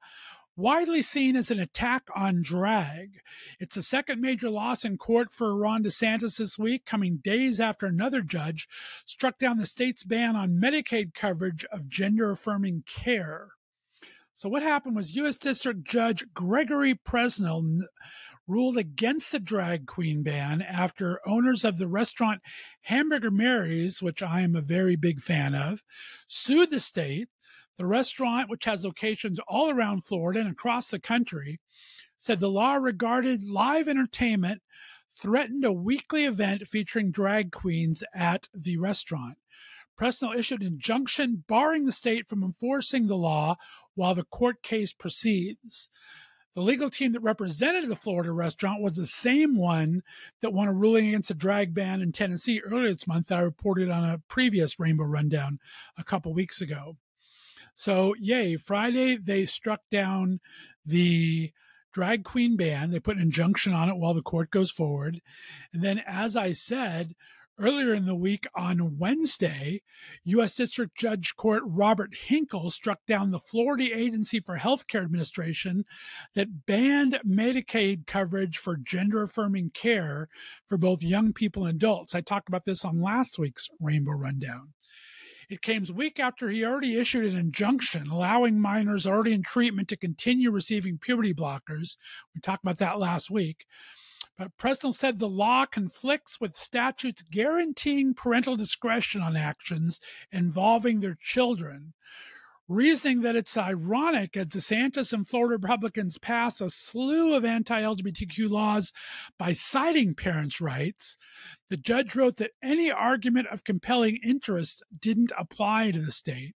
widely 0.55 1.03
seen 1.03 1.35
as 1.35 1.51
an 1.51 1.59
attack 1.59 2.05
on 2.15 2.41
drag. 2.41 3.19
It's 3.59 3.75
the 3.75 3.83
second 3.83 4.21
major 4.21 4.49
loss 4.49 4.85
in 4.85 4.97
court 4.97 5.33
for 5.33 5.57
Ron 5.57 5.83
DeSantis 5.83 6.37
this 6.37 6.57
week, 6.57 6.85
coming 6.85 7.17
days 7.17 7.61
after 7.61 7.87
another 7.87 8.21
judge 8.21 8.69
struck 9.05 9.41
down 9.41 9.57
the 9.57 9.67
state's 9.67 10.05
ban 10.05 10.37
on 10.37 10.61
Medicaid 10.61 11.15
coverage 11.15 11.65
of 11.73 11.89
gender 11.89 12.31
affirming 12.31 12.85
care. 12.87 13.55
So 14.35 14.49
what 14.49 14.63
happened 14.63 14.97
was 14.97 15.15
U.S. 15.15 15.37
District 15.37 15.85
Judge 15.85 16.25
Gregory 16.33 16.95
Presnell 16.95 17.83
ruled 18.47 18.79
against 18.79 19.31
the 19.31 19.39
drag 19.39 19.87
queen 19.87 20.23
ban 20.23 20.63
after 20.63 21.21
owners 21.27 21.65
of 21.65 21.79
the 21.79 21.87
restaurant 21.87 22.41
Hamburger 22.83 23.31
Mary's, 23.31 24.03
which 24.03 24.23
I 24.23 24.41
am 24.41 24.57
a 24.57 24.63
very 24.63 24.97
big 24.97 25.21
fan 25.21 25.55
of, 25.55 25.83
sued 26.27 26.71
the 26.71 26.81
state. 26.81 27.29
The 27.77 27.87
restaurant, 27.87 28.51
which 28.51 28.65
has 28.65 28.85
locations 28.85 29.39
all 29.49 29.71
around 29.71 30.07
Florida 30.07 30.41
and 30.41 30.51
across 30.51 30.91
the 30.91 30.99
country, 30.99 31.59
said 32.17 32.39
the 32.41 32.51
law 32.51 32.75
regarded 32.75 33.43
live 33.43 33.89
entertainment 33.89 34.63
threatened 35.11 35.65
a 35.65 35.73
weekly 35.73 36.25
event 36.25 36.67
featuring 36.67 37.11
drag 37.11 37.53
queens 37.53 38.03
at 38.15 38.49
the 38.55 38.77
restaurant. 38.77 39.37
Presnell 39.99 40.37
issued 40.37 40.63
an 40.63 40.67
injunction 40.67 41.45
barring 41.47 41.85
the 41.85 41.93
state 41.93 42.29
from 42.29 42.43
enforcing 42.43 43.07
the 43.07 43.17
law 43.17 43.57
while 43.95 44.15
the 44.15 44.25
court 44.25 44.63
case 44.63 44.93
proceeds. 44.93 45.91
The 46.55 46.61
legal 46.61 46.91
team 46.91 47.13
that 47.13 47.21
represented 47.21 47.89
the 47.89 47.97
Florida 47.97 48.31
restaurant 48.31 48.83
was 48.83 48.97
the 48.97 49.07
same 49.07 49.57
one 49.57 50.03
that 50.43 50.53
won 50.53 50.69
a 50.69 50.73
ruling 50.73 51.09
against 51.09 51.31
a 51.31 51.35
drag 51.35 51.73
ban 51.73 52.03
in 52.03 52.13
Tennessee 52.13 52.61
earlier 52.61 52.89
this 52.89 53.07
month 53.07 53.29
that 53.29 53.39
I 53.39 53.43
reported 53.43 53.91
on 53.91 54.05
a 54.05 54.21
previous 54.29 54.79
Rainbow 54.79 55.05
Rundown 55.05 55.61
a 55.97 56.05
couple 56.05 56.35
weeks 56.35 56.61
ago. 56.61 56.97
So, 57.75 58.15
yay, 58.21 58.57
Friday 58.57 59.17
they 59.17 59.47
struck 59.47 59.81
down 59.91 60.41
the 60.85 61.53
drag 61.93 62.25
queen 62.25 62.57
ban. 62.57 62.91
They 62.91 63.01
put 63.01 63.17
an 63.17 63.23
injunction 63.23 63.73
on 63.73 63.89
it 63.89 63.97
while 63.97 64.13
the 64.13 64.23
court 64.23 64.51
goes 64.51 64.71
forward. 64.71 65.23
And 65.73 65.83
then, 65.83 66.03
as 66.07 66.37
I 66.37 66.53
said, 66.53 67.15
Earlier 67.63 67.95
in 67.95 68.07
the 68.07 68.17
week 68.17 68.49
on 68.57 68.99
Wednesday, 68.99 69.83
U.S. 70.25 70.57
District 70.57 70.99
Judge 70.99 71.37
Court 71.37 71.63
Robert 71.65 72.13
Hinkle 72.13 72.71
struck 72.71 73.07
down 73.07 73.31
the 73.31 73.39
Florida 73.39 73.89
Agency 73.97 74.41
for 74.41 74.59
Healthcare 74.59 75.05
Administration 75.05 75.85
that 76.35 76.67
banned 76.67 77.21
Medicaid 77.25 78.05
coverage 78.09 78.59
for 78.59 78.77
gender 78.77 79.23
affirming 79.23 79.71
care 79.75 80.29
for 80.67 80.77
both 80.77 81.05
young 81.05 81.33
people 81.33 81.65
and 81.65 81.77
adults. 81.77 82.17
I 82.17 82.21
talked 82.21 82.49
about 82.49 82.65
this 82.65 82.85
on 82.85 83.01
last 83.01 83.39
week's 83.39 83.69
Rainbow 83.81 84.11
Rundown. 84.11 84.73
It 85.49 85.63
came 85.63 85.85
a 85.89 85.93
week 85.93 86.19
after 86.19 86.49
he 86.49 86.65
already 86.65 86.97
issued 86.97 87.33
an 87.33 87.39
injunction 87.39 88.09
allowing 88.09 88.59
minors 88.59 89.07
already 89.07 89.35
in 89.35 89.43
treatment 89.43 89.87
to 89.91 89.97
continue 89.97 90.51
receiving 90.51 90.99
puberty 90.99 91.33
blockers. 91.33 91.97
We 92.35 92.41
talked 92.41 92.65
about 92.65 92.79
that 92.79 92.99
last 92.99 93.31
week. 93.31 93.67
But 94.39 94.57
Presnell 94.57 94.95
said 94.95 95.19
the 95.19 95.29
law 95.29 95.67
conflicts 95.67 96.41
with 96.41 96.57
statutes 96.57 97.23
guaranteeing 97.23 98.15
parental 98.15 98.57
discretion 98.57 99.21
on 99.21 99.37
actions 99.37 100.01
involving 100.31 101.01
their 101.01 101.17
children, 101.21 101.93
reasoning 102.67 103.21
that 103.23 103.37
it's 103.37 103.57
ironic 103.59 104.37
as 104.37 104.49
DeSantis 104.49 105.13
and 105.13 105.29
Florida 105.29 105.53
Republicans 105.53 106.19
pass 106.19 106.61
a 106.61 106.71
slew 106.71 107.35
of 107.35 107.45
anti 107.45 107.83
LGBTQ 107.83 108.49
laws 108.49 108.93
by 109.39 109.53
citing 109.53 110.15
parents' 110.15 110.61
rights. 110.61 111.19
The 111.69 111.77
judge 111.77 112.17
wrote 112.17 112.37
that 112.37 112.53
any 112.63 112.91
argument 112.91 113.49
of 113.49 113.65
compelling 113.65 114.19
interest 114.25 114.83
didn't 114.99 115.33
apply 115.37 115.91
to 115.91 116.01
the 116.01 116.13
state. 116.13 116.55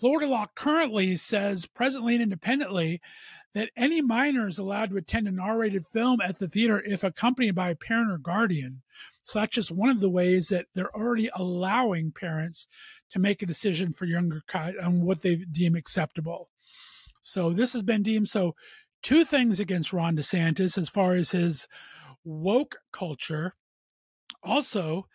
Florida 0.00 0.26
law 0.26 0.46
currently 0.54 1.16
says, 1.16 1.66
presently 1.66 2.14
and 2.14 2.22
independently, 2.22 3.00
that 3.54 3.70
any 3.76 4.02
minor 4.02 4.48
is 4.48 4.58
allowed 4.58 4.90
to 4.90 4.96
attend 4.96 5.28
an 5.28 5.38
R 5.38 5.58
rated 5.58 5.86
film 5.86 6.20
at 6.20 6.38
the 6.38 6.48
theater 6.48 6.82
if 6.84 7.04
accompanied 7.04 7.54
by 7.54 7.70
a 7.70 7.76
parent 7.76 8.10
or 8.10 8.18
guardian. 8.18 8.82
So 9.24 9.38
that's 9.38 9.54
just 9.54 9.70
one 9.70 9.88
of 9.88 10.00
the 10.00 10.10
ways 10.10 10.48
that 10.48 10.66
they're 10.74 10.94
already 10.94 11.30
allowing 11.34 12.12
parents 12.12 12.66
to 13.10 13.18
make 13.18 13.42
a 13.42 13.46
decision 13.46 13.92
for 13.92 14.04
younger 14.04 14.42
kids 14.46 14.76
on 14.82 15.02
what 15.02 15.22
they 15.22 15.36
deem 15.36 15.74
acceptable. 15.76 16.50
So 17.22 17.50
this 17.50 17.72
has 17.72 17.82
been 17.82 18.02
deemed 18.02 18.28
so. 18.28 18.54
Two 19.02 19.24
things 19.24 19.60
against 19.60 19.92
Ron 19.92 20.16
DeSantis 20.16 20.78
as 20.78 20.88
far 20.88 21.12
as 21.12 21.32
his 21.32 21.68
woke 22.24 22.76
culture. 22.90 23.54
Also, 24.42 25.06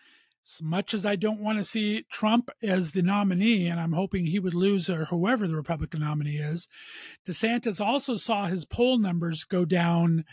as 0.49 0.63
much 0.63 0.93
as 0.93 1.05
I 1.05 1.15
don't 1.15 1.41
want 1.41 1.59
to 1.59 1.63
see 1.63 2.03
Trump 2.09 2.49
as 2.63 2.91
the 2.91 3.01
nominee, 3.01 3.67
and 3.67 3.79
I'm 3.79 3.93
hoping 3.93 4.25
he 4.25 4.39
would 4.39 4.55
lose 4.55 4.89
or 4.89 5.05
whoever 5.05 5.47
the 5.47 5.55
Republican 5.55 6.01
nominee 6.01 6.37
is, 6.37 6.67
DeSantis 7.27 7.83
also 7.83 8.15
saw 8.15 8.45
his 8.45 8.65
poll 8.65 8.97
numbers 8.97 9.43
go 9.43 9.63
down 9.63 10.25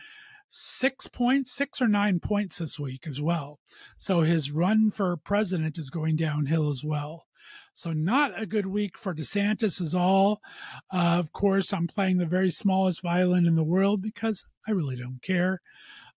six 0.48 1.06
points, 1.06 1.52
six 1.52 1.82
or 1.82 1.88
nine 1.88 2.18
points 2.18 2.58
this 2.58 2.78
week 2.78 3.06
as 3.06 3.20
well. 3.20 3.58
So 3.96 4.22
his 4.22 4.50
run 4.50 4.90
for 4.90 5.16
president 5.16 5.76
is 5.76 5.90
going 5.90 6.16
downhill 6.16 6.70
as 6.70 6.82
well. 6.82 7.26
So 7.74 7.92
not 7.92 8.40
a 8.40 8.46
good 8.46 8.66
week 8.66 8.96
for 8.96 9.14
DeSantis 9.14 9.82
is 9.82 9.94
all. 9.94 10.40
Uh, 10.90 11.16
of 11.18 11.32
course, 11.32 11.74
I'm 11.74 11.86
playing 11.86 12.16
the 12.16 12.26
very 12.26 12.48
smallest 12.48 13.02
violin 13.02 13.44
in 13.44 13.54
the 13.54 13.64
world 13.64 14.00
because 14.00 14.46
I 14.66 14.70
really 14.70 14.96
don't 14.96 15.20
care. 15.20 15.60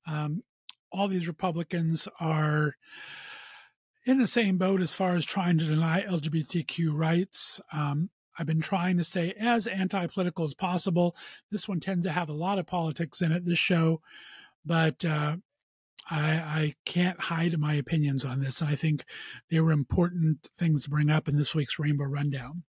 Um, 0.08 0.44
all 0.92 1.10
these 1.10 1.28
Republicans 1.28 2.08
are 2.20 2.76
in 4.10 4.18
the 4.18 4.26
same 4.26 4.58
boat 4.58 4.82
as 4.82 4.92
far 4.92 5.16
as 5.16 5.24
trying 5.24 5.60
to 5.60 5.66
deny 5.66 6.02
LGBTQ 6.02 6.90
rights. 6.92 7.62
Um, 7.72 8.10
I've 8.40 8.48
been 8.48 8.60
trying 8.60 8.98
to 8.98 9.04
stay 9.04 9.36
as 9.40 9.68
anti 9.68 10.08
political 10.08 10.44
as 10.44 10.56
possible. 10.56 11.16
This 11.52 11.68
one 11.68 11.80
tends 11.80 12.08
to 12.08 12.12
have 12.12 12.28
a 12.28 12.34
lot 12.34 12.58
of 12.58 12.66
politics 12.66 13.22
in 13.22 13.32
it, 13.32 13.46
this 13.46 13.60
show, 13.60 14.02
but 14.66 15.06
uh, 15.06 15.38
I, 16.10 16.32
I, 16.32 16.74
can't 16.86 17.22
hide 17.22 17.56
my 17.60 17.76
opinions 17.76 18.26
on 18.26 18.40
this. 18.40 18.62
And 18.62 18.70
I 18.72 18.76
think 18.76 19.06
they 19.52 19.60
were 19.60 19.72
important 19.72 20.50
things 20.56 20.84
to 20.84 20.90
bring 20.90 21.12
up 21.12 21.28
in 21.28 21.36
this 21.36 21.54
week's 21.54 21.78
Rainbow 21.78 22.06
Rundown. 22.06 22.64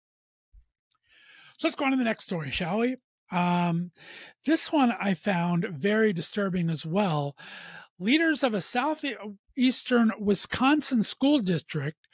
So 1.56 1.68
let's 1.68 1.74
go 1.74 1.86
on 1.86 1.92
to 1.92 1.96
the 1.96 2.04
next 2.04 2.24
story, 2.24 2.50
shall 2.50 2.80
we? 2.80 2.96
Um, 3.32 3.92
this 4.44 4.70
one 4.70 4.92
I 4.92 5.14
found 5.14 5.64
very 5.64 6.12
disturbing 6.12 6.68
as 6.68 6.84
well. 6.84 7.34
Leaders 7.98 8.42
of 8.42 8.52
a 8.52 8.60
southeastern 9.60 10.10
Wisconsin 10.18 11.02
school 11.02 11.38
district 11.38 12.08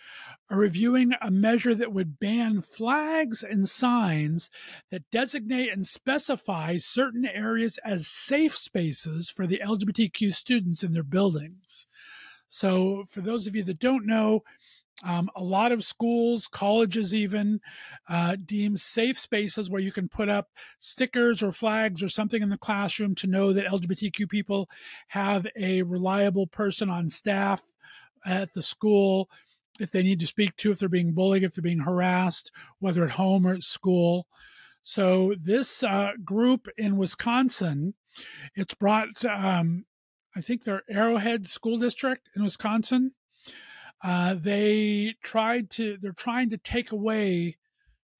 are 0.51 0.59
reviewing 0.59 1.13
a 1.23 1.31
measure 1.31 1.77
that 1.77 1.93
would 1.93 2.19
ban 2.19 2.61
flags 2.61 3.45
and 3.45 3.69
signs 3.69 4.51
that 4.91 5.09
designate 5.13 5.73
and 5.73 5.87
specify 5.87 6.77
certain 6.77 7.25
areas 7.25 7.79
as 7.85 8.09
safe 8.09 8.57
spaces 8.57 9.31
for 9.31 9.47
the 9.47 9.61
LGBTQ 9.65 10.35
students 10.35 10.83
in 10.83 10.93
their 10.93 11.05
buildings. 11.05 11.87
So, 12.49 13.05
for 13.09 13.21
those 13.21 13.47
of 13.47 13.55
you 13.55 13.63
that 13.63 13.79
don't 13.79 14.07
know, 14.07 14.43
um, 15.05 15.31
a 15.37 15.43
lot 15.43 15.73
of 15.73 15.85
schools, 15.85 16.47
colleges 16.47 17.15
even, 17.15 17.61
uh, 18.09 18.37
deem 18.43 18.77
safe 18.77 19.19
spaces 19.19 19.69
where 19.69 19.81
you 19.81 19.93
can 19.93 20.09
put 20.09 20.29
up 20.29 20.49
stickers 20.79 21.43
or 21.43 21.53
flags 21.53 22.03
or 22.03 22.09
something 22.09 22.43
in 22.43 22.49
the 22.49 22.57
classroom 22.57 23.15
to 23.17 23.27
know 23.27 23.53
that 23.53 23.67
LGBTQ 23.67 24.29
people 24.29 24.71
have 25.09 25.47
a 25.55 25.83
reliable 25.83 26.47
person 26.47 26.89
on 26.89 27.09
staff 27.09 27.63
at 28.25 28.55
the 28.55 28.63
school 28.63 29.29
if 29.79 29.91
they 29.91 30.03
need 30.03 30.21
to 30.21 30.27
speak 30.27 30.57
to, 30.57 30.71
if 30.71 30.79
they're 30.79 30.89
being 30.89 31.13
bullied, 31.13 31.43
if 31.43 31.55
they're 31.55 31.63
being 31.63 31.81
harassed, 31.81 32.51
whether 32.79 33.05
at 33.05 33.11
home 33.11 33.47
or 33.47 33.55
at 33.55 33.63
school. 33.63 34.27
So 34.83 35.35
this 35.39 35.83
uh, 35.83 36.13
group 36.25 36.69
in 36.79 36.97
Wisconsin, 36.97 37.95
it's 38.55 38.73
brought, 38.73 39.25
um, 39.25 39.85
I 40.35 40.41
think 40.41 40.65
their 40.65 40.83
Arrowhead 40.89 41.47
School 41.47 41.77
District 41.77 42.29
in 42.35 42.43
Wisconsin 42.43 43.13
uh, 44.07 44.35
they 44.35 45.17
tried 45.25 45.69
to 45.69 45.97
they're 46.01 46.13
trying 46.13 46.49
to 46.49 46.57
take 46.57 46.93
away 46.93 47.57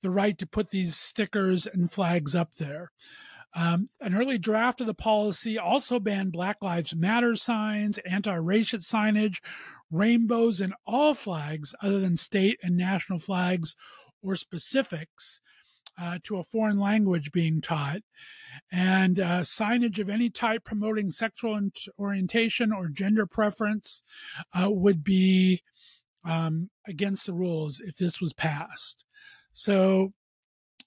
the 0.03 0.11
right 0.11 0.37
to 0.37 0.45
put 0.45 0.71
these 0.71 0.97
stickers 0.97 1.65
and 1.65 1.93
flags 1.93 2.35
up 2.35 2.55
there. 2.55 2.91
Um, 3.55 3.89
an 4.01 4.17
early 4.17 4.37
draft 4.37 4.81
of 4.81 4.89
the 4.89 4.95
policy 4.95 5.57
also 5.57 6.01
banned 6.01 6.33
Black 6.33 6.57
Lives 6.61 6.95
Matter 6.97 7.37
signs, 7.37 7.99
anti 7.99 8.35
racist 8.35 8.93
signage, 8.93 9.37
rainbows, 9.89 10.61
and 10.61 10.75
all 10.89 11.15
flags 11.15 11.73
other 11.81 12.01
than 12.01 12.17
state 12.17 12.59
and 12.65 12.77
national 12.77 13.21
flags 13.21 13.77
or 14.25 14.35
specifics 14.35 15.41
uh, 15.99 16.19
to 16.25 16.39
a 16.39 16.45
foreign 16.45 16.79
language 16.79 17.33
being 17.33 17.61
taught, 17.61 18.01
and 18.71 19.19
uh, 19.19 19.41
signage 19.41 19.99
of 19.99 20.09
any 20.09 20.31
type 20.31 20.65
promoting 20.65 21.11
sexual 21.11 21.59
orientation 21.99 22.73
or 22.73 22.89
gender 22.89 23.27
preference 23.27 24.03
uh, 24.53 24.71
would 24.71 25.03
be 25.03 25.63
um, 26.25 26.71
against 26.87 27.27
the 27.27 27.33
rules 27.33 27.81
if 27.81 27.97
this 27.97 28.21
was 28.21 28.33
passed. 28.33 29.05
So 29.53 30.13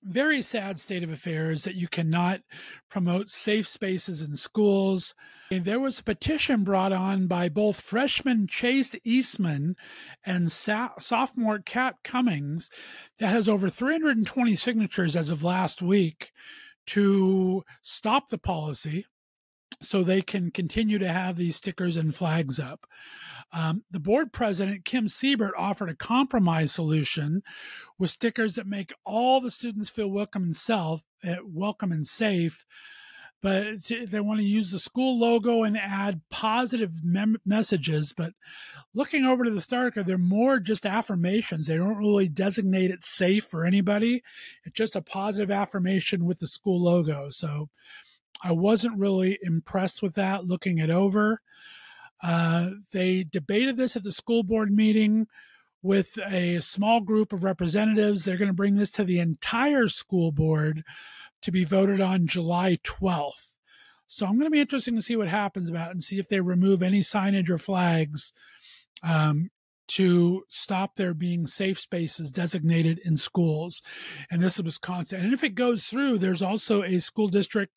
very 0.03 0.41
sad 0.41 0.79
state 0.79 1.03
of 1.03 1.11
affairs 1.11 1.63
that 1.63 1.75
you 1.75 1.87
cannot 1.87 2.41
promote 2.89 3.29
safe 3.29 3.67
spaces 3.67 4.21
in 4.21 4.35
schools. 4.35 5.13
And 5.51 5.65
there 5.65 5.79
was 5.79 5.99
a 5.99 6.03
petition 6.03 6.63
brought 6.63 6.93
on 6.93 7.27
by 7.27 7.49
both 7.49 7.81
freshman 7.81 8.47
Chase 8.47 8.95
Eastman 9.03 9.75
and 10.25 10.51
sophomore 10.51 11.59
Kat 11.59 11.95
Cummings 12.03 12.69
that 13.19 13.27
has 13.27 13.49
over 13.49 13.69
320 13.69 14.55
signatures 14.55 15.15
as 15.15 15.29
of 15.29 15.43
last 15.43 15.81
week 15.81 16.31
to 16.87 17.63
stop 17.81 18.29
the 18.29 18.37
policy 18.37 19.05
so 19.81 20.03
they 20.03 20.21
can 20.21 20.51
continue 20.51 20.97
to 20.99 21.11
have 21.11 21.35
these 21.35 21.55
stickers 21.55 21.97
and 21.97 22.13
flags 22.13 22.59
up. 22.59 22.85
Um, 23.51 23.83
the 23.89 23.99
board 23.99 24.31
president, 24.31 24.85
Kim 24.85 25.07
Siebert, 25.07 25.53
offered 25.57 25.89
a 25.89 25.95
compromise 25.95 26.71
solution 26.71 27.41
with 27.97 28.09
stickers 28.09 28.55
that 28.55 28.67
make 28.67 28.93
all 29.05 29.41
the 29.41 29.51
students 29.51 29.89
feel 29.89 30.09
welcome 30.09 30.43
and 30.43 30.55
self, 30.55 31.01
uh, 31.27 31.37
welcome 31.43 31.91
and 31.91 32.05
safe. 32.05 32.65
But 33.41 33.85
they 33.87 34.19
want 34.19 34.41
to 34.41 34.45
use 34.45 34.71
the 34.71 34.79
school 34.79 35.17
logo 35.17 35.63
and 35.63 35.77
add 35.77 36.19
positive 36.29 37.05
mem- 37.05 37.37
messages. 37.45 38.13
But 38.15 38.33
looking 38.93 39.23
over 39.23 39.45
to 39.45 39.49
the 39.49 39.61
Starker, 39.61 40.05
they're 40.05 40.17
more 40.17 40.59
just 40.59 40.85
affirmations. 40.85 41.67
They 41.67 41.77
don't 41.77 41.97
really 41.97 42.27
designate 42.27 42.91
it 42.91 43.01
safe 43.01 43.45
for 43.45 43.63
anybody. 43.63 44.23
It's 44.65 44.75
just 44.75 44.97
a 44.97 45.01
positive 45.01 45.49
affirmation 45.49 46.25
with 46.25 46.39
the 46.39 46.47
school 46.47 46.83
logo. 46.83 47.29
So 47.29 47.69
I 48.41 48.51
wasn't 48.51 48.97
really 48.97 49.37
impressed 49.41 50.01
with 50.01 50.15
that 50.15 50.45
looking 50.45 50.77
it 50.77 50.89
over. 50.89 51.41
Uh, 52.21 52.71
they 52.91 53.23
debated 53.23 53.77
this 53.77 53.95
at 53.95 54.03
the 54.03 54.11
school 54.11 54.43
board 54.43 54.71
meeting 54.71 55.27
with 55.81 56.17
a 56.27 56.59
small 56.59 56.99
group 56.99 57.31
of 57.31 57.43
representatives. 57.43 58.23
They're 58.23 58.37
going 58.37 58.47
to 58.47 58.53
bring 58.53 58.75
this 58.75 58.91
to 58.91 59.03
the 59.03 59.19
entire 59.19 59.87
school 59.87 60.31
board 60.31 60.83
to 61.41 61.51
be 61.51 61.63
voted 61.63 62.01
on 62.01 62.27
July 62.27 62.77
12th. 62.83 63.55
So 64.07 64.25
I'm 64.25 64.33
going 64.33 64.45
to 64.45 64.49
be 64.49 64.59
interesting 64.59 64.95
to 64.95 65.01
see 65.01 65.15
what 65.15 65.27
happens 65.27 65.69
about 65.69 65.91
and 65.91 66.03
see 66.03 66.19
if 66.19 66.27
they 66.27 66.41
remove 66.41 66.81
any 66.81 66.99
signage 66.99 67.49
or 67.49 67.57
flags 67.57 68.33
um, 69.03 69.51
to 69.89 70.43
stop 70.49 70.95
there 70.95 71.13
being 71.13 71.45
safe 71.47 71.79
spaces 71.79 72.31
designated 72.31 72.99
in 73.03 73.17
schools. 73.17 73.81
And 74.29 74.41
this 74.41 74.57
is 74.57 74.63
Wisconsin. 74.63 75.21
And 75.21 75.33
if 75.33 75.43
it 75.43 75.55
goes 75.55 75.85
through, 75.85 76.19
there's 76.19 76.43
also 76.43 76.83
a 76.83 76.99
school 76.99 77.27
district 77.27 77.73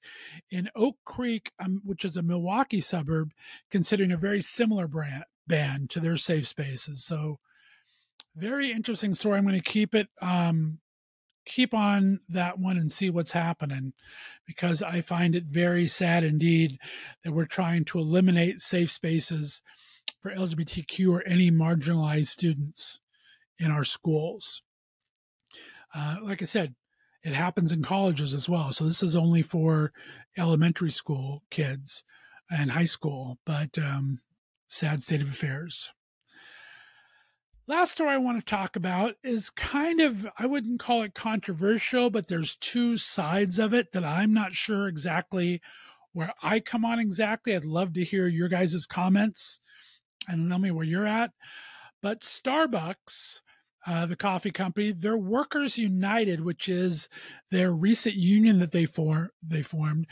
in 0.51 0.69
Oak 0.77 0.97
Creek, 1.05 1.53
um, 1.59 1.81
which 1.85 2.05
is 2.05 2.17
a 2.17 2.23
Milwaukee 2.23 2.81
suburb, 2.81 3.33
considering 3.71 4.13
a 4.13 4.17
very 4.17 4.43
similar 4.43 4.87
brand, 4.87 5.25
ban 5.47 5.87
to 5.89 6.01
their 6.01 6.17
safe 6.17 6.47
spaces. 6.47 7.05
So 7.05 7.39
very 8.37 8.73
interesting 8.73 9.15
story. 9.15 9.39
I'm 9.39 9.45
going 9.45 9.55
to 9.55 9.61
keep 9.61 9.95
it 9.95 10.09
um, 10.21 10.79
keep 11.45 11.75
on 11.75 12.21
that 12.29 12.59
one 12.59 12.77
and 12.77 12.91
see 12.91 13.11
what's 13.11 13.33
happening 13.33 13.93
because 14.47 14.83
I 14.83 15.01
find 15.01 15.35
it 15.35 15.49
very 15.49 15.87
sad 15.87 16.25
indeed 16.25 16.79
that 17.25 17.33
we're 17.33 17.47
trying 17.47 17.85
to 17.87 17.99
eliminate 17.99 18.61
safe 18.61 18.93
spaces 18.93 19.63
for 20.23 20.31
LGBTQ 20.31 21.11
or 21.11 21.27
any 21.27 21.51
marginalized 21.51 22.29
students 22.29 23.01
in 23.59 23.71
our 23.71 23.85
schools. 23.85 24.63
Uh, 25.95 26.17
like 26.23 26.41
I 26.41 26.47
said, 26.47 26.75
it 27.23 27.35
happens 27.35 27.73
in 27.73 27.83
colleges 27.83 28.33
as 28.35 28.49
well. 28.49 28.73
So 28.73 28.85
this 28.85 29.03
is 29.03 29.15
only 29.15 29.43
for 29.43 29.93
elementary 30.39 30.91
school 30.91 31.43
kids 31.51 32.05
and 32.51 32.71
high 32.71 32.85
school, 32.85 33.39
but 33.45 33.79
um, 33.79 34.21
sad 34.69 35.03
state 35.03 35.23
of 35.23 35.29
affairs. 35.29 35.93
Last 37.69 37.93
story 37.93 38.11
I 38.11 38.19
want 38.19 38.39
to 38.39 38.45
talk 38.45 38.75
about 38.75 39.15
is 39.23 39.51
kind 39.51 40.01
of, 40.01 40.27
I 40.37 40.47
wouldn't 40.47 40.81
call 40.81 41.03
it 41.03 41.15
controversial, 41.15 42.11
but 42.11 42.27
there's 42.27 42.57
two 42.57 42.97
sides 42.97 43.59
of 43.59 43.73
it 43.73 43.93
that 43.93 44.05
I'm 44.05 44.33
not 44.33 44.53
sure 44.53 44.89
exactly 44.89 45.61
where 46.13 46.33
I 46.43 46.61
come 46.61 46.85
on 46.85 46.99
exactly. 46.99 47.55
I'd 47.55 47.65
love 47.65 47.93
to 47.95 48.05
hear 48.05 48.27
your 48.27 48.49
guys' 48.49 48.85
comments 48.87 49.61
and 50.29 50.49
tell 50.49 50.59
me 50.59 50.71
where 50.71 50.85
you're 50.85 51.07
at. 51.07 51.33
But 52.01 52.21
Starbucks, 52.21 53.41
uh, 53.87 54.07
the 54.07 54.17
coffee 54.17 54.51
company, 54.51 54.93
their 54.93 55.17
Workers 55.17 55.79
United, 55.79 56.45
which 56.45 56.69
is 56.69 57.09
their 57.51 57.73
recent 57.73 58.17
union 58.17 58.59
that 58.59 58.73
they, 58.73 58.87
they 59.43 59.63
formed, 59.63 60.07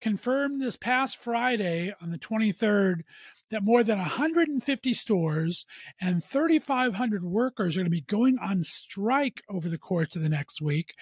confirmed 0.00 0.60
this 0.60 0.76
past 0.76 1.16
Friday 1.16 1.94
on 2.00 2.10
the 2.10 2.18
23rd 2.18 3.02
that 3.50 3.62
more 3.62 3.84
than 3.84 3.98
150 3.98 4.92
stores 4.94 5.66
and 6.00 6.24
3,500 6.24 7.22
workers 7.22 7.76
are 7.76 7.80
going 7.80 7.86
to 7.86 7.90
be 7.90 8.00
going 8.00 8.38
on 8.38 8.62
strike 8.62 9.42
over 9.48 9.68
the 9.68 9.78
course 9.78 10.16
of 10.16 10.22
the 10.22 10.28
next 10.28 10.60
week. 10.60 10.94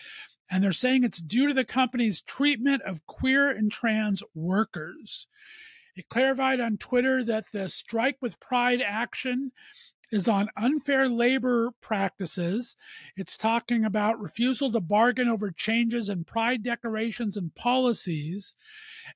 And 0.51 0.63
they're 0.65 0.73
saying 0.73 1.05
it's 1.05 1.23
due 1.23 1.47
to 1.47 1.55
the 1.55 1.65
company's 1.65 2.21
treatment 2.21 2.83
of 2.83 3.07
queer 3.07 3.49
and 3.49 3.71
trans 3.71 4.23
workers. 4.35 5.29
It 5.97 6.09
clarified 6.09 6.61
on 6.61 6.77
Twitter 6.77 7.23
that 7.25 7.53
the 7.53 7.69
Strike 7.69 8.19
with 8.21 8.41
Pride 8.41 8.81
action 8.81 9.53
is 10.11 10.29
on 10.29 10.49
unfair 10.57 11.09
labor 11.09 11.71
practices. 11.81 12.77
It's 13.17 13.37
talking 13.37 13.85
about 13.85 14.21
refusal 14.21 14.71
to 14.73 14.81
bargain 14.81 15.29
over 15.29 15.51
changes 15.51 16.11
in 16.11 16.25
pride 16.25 16.63
decorations 16.63 17.37
and 17.37 17.55
policies, 17.55 18.55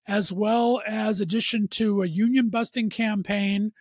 as 0.06 0.32
well 0.32 0.82
as 0.86 1.20
addition 1.20 1.68
to 1.68 2.02
a 2.02 2.06
union 2.06 2.48
busting 2.48 2.90
campaign, 2.90 3.72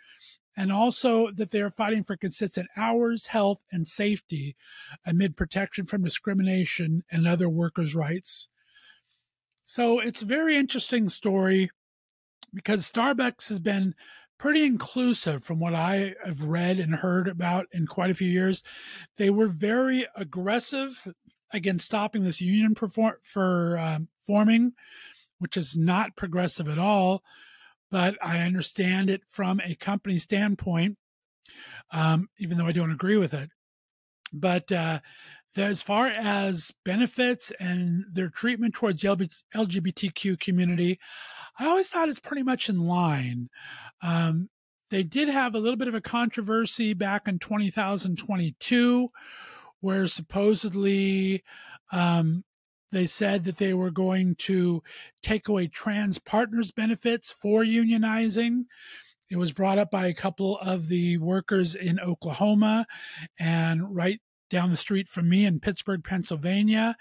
and 0.55 0.71
also 0.71 1.29
that 1.31 1.51
they 1.51 1.61
are 1.61 1.69
fighting 1.69 2.03
for 2.03 2.17
consistent 2.17 2.67
hours, 2.75 3.27
health, 3.27 3.63
and 3.71 3.87
safety 3.87 4.55
amid 5.05 5.37
protection 5.37 5.85
from 5.85 6.03
discrimination 6.03 7.03
and 7.11 7.27
other 7.27 7.49
workers' 7.49 7.95
rights. 7.95 8.49
So 9.65 9.99
it's 9.99 10.21
a 10.21 10.27
very 10.27 10.57
interesting 10.57 11.09
story 11.09 11.69
because 12.53 12.89
Starbucks 12.89 13.49
has 13.49 13.59
been 13.59 13.95
pretty 14.37 14.63
inclusive 14.65 15.43
from 15.43 15.59
what 15.59 15.73
I 15.73 16.15
have 16.25 16.43
read 16.43 16.79
and 16.79 16.95
heard 16.95 17.27
about 17.27 17.67
in 17.71 17.87
quite 17.87 18.11
a 18.11 18.15
few 18.15 18.29
years. 18.29 18.63
They 19.17 19.29
were 19.29 19.47
very 19.47 20.05
aggressive 20.15 21.07
against 21.51 21.85
stopping 21.85 22.23
this 22.23 22.41
union 22.41 22.75
perform- 22.75 23.17
for 23.23 23.77
um, 23.77 24.07
forming, 24.19 24.73
which 25.39 25.55
is 25.55 25.77
not 25.77 26.15
progressive 26.15 26.67
at 26.67 26.79
all. 26.79 27.23
But 27.91 28.17
I 28.21 28.39
understand 28.39 29.09
it 29.09 29.21
from 29.27 29.61
a 29.63 29.75
company 29.75 30.17
standpoint, 30.17 30.97
um, 31.91 32.27
even 32.39 32.57
though 32.57 32.65
I 32.65 32.71
don't 32.71 32.91
agree 32.91 33.17
with 33.17 33.35
it. 33.35 33.49
But 34.33 34.71
uh, 34.71 34.99
as 35.55 35.81
far 35.81 36.07
as 36.07 36.71
benefits 36.83 37.51
and 37.59 38.05
their 38.11 38.29
treatment 38.29 38.73
towards 38.73 39.01
the 39.01 39.29
LGBTQ 39.55 40.39
community, 40.39 40.99
I 41.59 41.65
always 41.65 41.89
thought 41.89 42.09
it's 42.09 42.19
pretty 42.19 42.43
much 42.43 42.69
in 42.69 42.87
line. 42.87 43.49
Um, 44.01 44.49
they 44.89 45.03
did 45.03 45.27
have 45.29 45.55
a 45.55 45.59
little 45.59 45.75
bit 45.77 45.87
of 45.87 45.95
a 45.95 46.01
controversy 46.01 46.93
back 46.93 47.27
in 47.27 47.39
2022 47.39 49.09
where 49.79 50.07
supposedly 50.07 51.43
um, 51.91 52.43
they 52.91 53.05
said 53.05 53.43
that 53.43 53.57
they 53.57 53.73
were 53.73 53.91
going 53.91 54.35
to 54.35 54.81
take 55.21 55.47
away 55.47 55.67
trans 55.67 56.19
partners 56.19 56.71
benefits 56.71 57.31
for 57.31 57.63
unionizing. 57.63 58.65
It 59.29 59.37
was 59.37 59.51
brought 59.51 59.79
up 59.79 59.89
by 59.89 60.05
a 60.05 60.13
couple 60.13 60.59
of 60.59 60.87
the 60.87 61.17
workers 61.17 61.73
in 61.73 61.99
Oklahoma 61.99 62.85
and 63.39 63.95
right 63.95 64.21
down 64.53 64.69
the 64.69 64.77
street 64.77 65.09
from 65.09 65.27
me 65.27 65.45
in 65.45 65.59
Pittsburgh, 65.59 66.03
Pennsylvania 66.03 66.95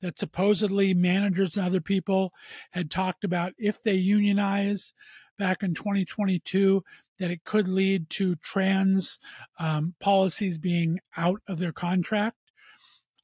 that 0.00 0.18
supposedly 0.18 0.94
managers 0.94 1.56
and 1.56 1.66
other 1.66 1.80
people 1.80 2.32
had 2.70 2.90
talked 2.90 3.22
about 3.22 3.52
if 3.58 3.82
they 3.82 3.94
unionize 3.94 4.94
back 5.38 5.62
in 5.62 5.74
2022 5.74 6.82
that 7.18 7.30
it 7.30 7.44
could 7.44 7.68
lead 7.68 8.08
to 8.08 8.34
trans 8.36 9.18
um, 9.58 9.94
policies 10.00 10.58
being 10.58 10.98
out 11.16 11.40
of 11.46 11.58
their 11.58 11.72
contract 11.72 12.36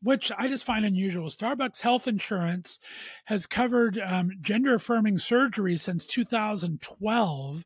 which 0.02 0.32
I 0.36 0.48
just 0.48 0.64
find 0.64 0.84
unusual. 0.84 1.28
Starbucks 1.28 1.82
Health 1.82 2.08
Insurance 2.08 2.80
has 3.26 3.46
covered 3.46 4.00
um, 4.04 4.32
gender 4.40 4.74
affirming 4.74 5.16
surgery 5.16 5.76
since 5.76 6.06
2012. 6.06 7.64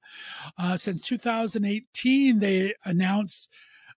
Uh, 0.58 0.76
since 0.76 1.00
2018, 1.00 2.38
they 2.38 2.74
announced 2.84 3.50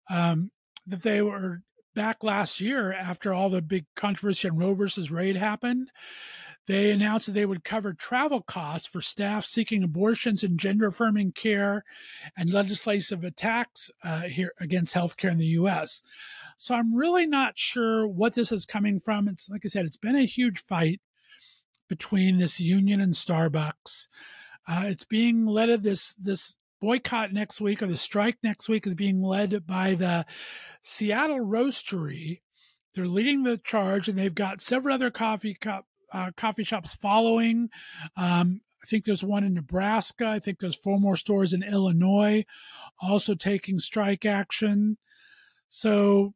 um, 0.09 0.53
that 0.87 1.03
they 1.03 1.21
were 1.21 1.63
back 1.99 2.23
last 2.23 2.61
year 2.61 2.93
after 2.93 3.35
all 3.35 3.51
the 3.51 3.61
big 3.61 3.85
controversy 3.97 4.49
on 4.49 4.57
Roe 4.57 4.73
versus 4.73 5.11
Wade 5.11 5.35
happened. 5.35 5.91
They 6.69 6.93
announced 6.93 7.27
that 7.27 7.33
they 7.33 7.45
would 7.45 7.65
cover 7.65 7.93
travel 7.93 8.41
costs 8.41 8.87
for 8.87 9.01
staff 9.01 9.45
seeking 9.45 9.83
abortions 9.83 10.45
and 10.45 10.61
gender 10.61 10.87
affirming 10.87 11.33
care 11.33 11.83
and 12.37 12.53
legislative 12.53 13.25
attacks 13.25 13.91
uh, 14.05 14.21
here 14.21 14.53
against 14.61 14.95
healthcare 14.95 15.33
in 15.33 15.39
the 15.39 15.47
U.S. 15.47 16.05
So 16.57 16.77
I'm 16.77 16.95
really 16.95 17.27
not 17.27 17.59
sure 17.59 18.07
what 18.07 18.37
this 18.37 18.53
is 18.53 18.65
coming 18.65 19.01
from. 19.01 19.27
It's 19.27 19.51
like 19.51 19.63
I 19.65 19.69
said, 19.69 19.85
it's 19.85 19.97
been 19.97 20.15
a 20.15 20.25
huge 20.25 20.63
fight 20.63 21.01
between 21.89 22.39
this 22.39 22.61
union 22.61 23.01
and 23.01 23.13
Starbucks. 23.13 24.07
Uh, 24.69 24.85
it's 24.85 25.05
being 25.05 25.47
led 25.47 25.69
of 25.69 25.83
this 25.83 26.15
this 26.15 26.58
boycott 26.81 27.33
next 27.33 27.61
week 27.61 27.83
or 27.83 27.87
the 27.87 27.97
strike 27.97 28.39
next 28.43 28.69
week 28.69 28.87
is 28.87 28.95
being 28.95 29.23
led 29.23 29.67
by 29.67 29.95
the 29.95 30.27
Seattle 30.83 31.41
Roastery. 31.41 32.41
They're 32.95 33.07
leading 33.07 33.43
the 33.43 33.59
charge, 33.59 34.09
and 34.09 34.19
they've 34.19 34.35
got 34.35 34.61
several 34.61 34.95
other 34.95 35.11
coffee 35.11 35.55
cup, 35.55 35.87
uh, 36.13 36.31
coffee 36.37 36.65
shops 36.65 36.95
following. 36.95 37.69
Um, 38.17 38.61
I 38.83 38.87
think 38.87 39.05
there's 39.05 39.25
one 39.25 39.45
in 39.45 39.55
Nebraska. 39.55 40.27
I 40.27 40.39
think 40.39 40.59
there's 40.59 40.77
four 40.77 40.99
more 40.99 41.17
stores 41.17 41.53
in 41.53 41.63
Illinois 41.63 42.45
also 43.01 43.35
taking 43.35 43.79
strike 43.79 44.25
action. 44.25 44.99
So 45.69 46.35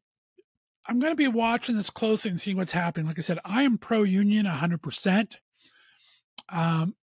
I'm 0.87 0.98
going 0.98 1.12
to 1.12 1.16
be 1.16 1.28
watching 1.28 1.76
this 1.76 1.90
closely 1.90 2.31
and 2.31 2.40
seeing 2.40 2.57
what's 2.57 2.72
happening. 2.72 3.07
Like 3.07 3.18
I 3.18 3.22
said, 3.22 3.38
I 3.44 3.62
am 3.62 3.78
pro 3.78 4.02
union 4.02 4.46
100%. 4.46 5.37
Um, 6.48 6.94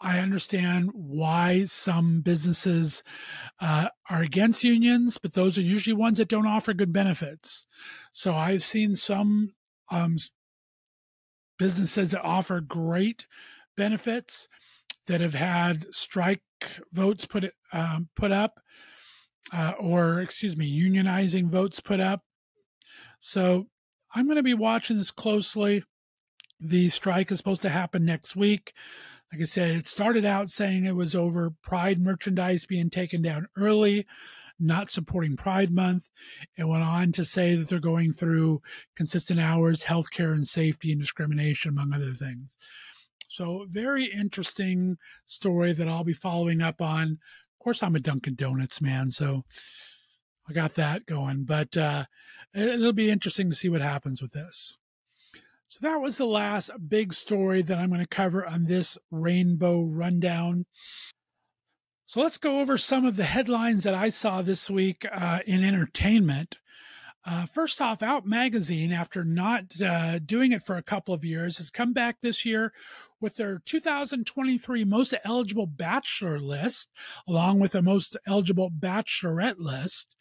I 0.00 0.18
understand 0.18 0.90
why 0.92 1.64
some 1.64 2.20
businesses 2.20 3.02
uh, 3.60 3.88
are 4.10 4.20
against 4.20 4.62
unions, 4.62 5.16
but 5.16 5.34
those 5.34 5.58
are 5.58 5.62
usually 5.62 5.94
ones 5.94 6.18
that 6.18 6.28
don't 6.28 6.46
offer 6.46 6.74
good 6.74 6.92
benefits. 6.92 7.66
So 8.12 8.34
I've 8.34 8.62
seen 8.62 8.94
some 8.94 9.54
um, 9.90 10.16
businesses 11.58 12.10
that 12.10 12.22
offer 12.22 12.60
great 12.60 13.26
benefits 13.76 14.48
that 15.06 15.20
have 15.20 15.34
had 15.34 15.86
strike 15.94 16.42
votes 16.92 17.24
put 17.24 17.52
um, 17.72 18.08
put 18.16 18.32
up, 18.32 18.60
uh, 19.52 19.72
or 19.78 20.20
excuse 20.20 20.56
me, 20.56 20.70
unionizing 20.70 21.48
votes 21.48 21.80
put 21.80 22.00
up. 22.00 22.22
So 23.18 23.68
I'm 24.14 24.26
going 24.26 24.36
to 24.36 24.42
be 24.42 24.54
watching 24.54 24.96
this 24.96 25.10
closely. 25.10 25.84
The 26.58 26.88
strike 26.88 27.30
is 27.30 27.38
supposed 27.38 27.62
to 27.62 27.68
happen 27.68 28.04
next 28.04 28.34
week. 28.34 28.72
Like 29.36 29.42
I 29.42 29.44
said, 29.44 29.76
it 29.76 29.86
started 29.86 30.24
out 30.24 30.48
saying 30.48 30.86
it 30.86 30.96
was 30.96 31.14
over 31.14 31.50
Pride 31.50 31.98
merchandise 31.98 32.64
being 32.64 32.88
taken 32.88 33.20
down 33.20 33.48
early, 33.54 34.06
not 34.58 34.88
supporting 34.88 35.36
Pride 35.36 35.70
Month. 35.70 36.08
It 36.56 36.64
went 36.64 36.82
on 36.82 37.12
to 37.12 37.22
say 37.22 37.54
that 37.54 37.68
they're 37.68 37.78
going 37.78 38.12
through 38.12 38.62
consistent 38.94 39.38
hours, 39.38 39.84
healthcare 39.84 40.32
and 40.32 40.46
safety 40.46 40.90
and 40.90 40.98
discrimination, 40.98 41.68
among 41.68 41.92
other 41.92 42.14
things. 42.14 42.56
So, 43.28 43.66
very 43.68 44.06
interesting 44.06 44.96
story 45.26 45.74
that 45.74 45.86
I'll 45.86 46.02
be 46.02 46.14
following 46.14 46.62
up 46.62 46.80
on. 46.80 47.18
Of 47.52 47.62
course, 47.62 47.82
I'm 47.82 47.94
a 47.94 48.00
Dunkin' 48.00 48.36
Donuts 48.36 48.80
man, 48.80 49.10
so 49.10 49.44
I 50.48 50.54
got 50.54 50.76
that 50.76 51.04
going. 51.04 51.44
But 51.44 51.76
uh, 51.76 52.06
it'll 52.54 52.94
be 52.94 53.10
interesting 53.10 53.50
to 53.50 53.56
see 53.56 53.68
what 53.68 53.82
happens 53.82 54.22
with 54.22 54.32
this. 54.32 54.72
So 55.68 55.78
that 55.82 56.00
was 56.00 56.16
the 56.16 56.26
last 56.26 56.70
big 56.88 57.12
story 57.12 57.60
that 57.62 57.78
I'm 57.78 57.88
going 57.88 58.00
to 58.00 58.06
cover 58.06 58.46
on 58.46 58.64
this 58.64 58.96
Rainbow 59.10 59.82
Rundown. 59.82 60.66
So 62.04 62.20
let's 62.20 62.38
go 62.38 62.60
over 62.60 62.78
some 62.78 63.04
of 63.04 63.16
the 63.16 63.24
headlines 63.24 63.82
that 63.82 63.94
I 63.94 64.10
saw 64.10 64.42
this 64.42 64.70
week 64.70 65.04
uh, 65.10 65.40
in 65.44 65.64
entertainment. 65.64 66.58
Uh, 67.24 67.44
first 67.44 67.80
off, 67.80 68.04
Out 68.04 68.24
Magazine, 68.24 68.92
after 68.92 69.24
not 69.24 69.80
uh, 69.84 70.20
doing 70.20 70.52
it 70.52 70.62
for 70.62 70.76
a 70.76 70.82
couple 70.82 71.12
of 71.12 71.24
years, 71.24 71.58
has 71.58 71.70
come 71.70 71.92
back 71.92 72.18
this 72.22 72.44
year 72.44 72.72
with 73.20 73.34
their 73.34 73.60
2023 73.64 74.84
most 74.84 75.12
eligible 75.24 75.66
bachelor 75.66 76.38
list, 76.38 76.92
along 77.26 77.58
with 77.58 77.72
the 77.72 77.82
most 77.82 78.16
eligible 78.28 78.70
bachelorette 78.70 79.58
list. 79.58 80.14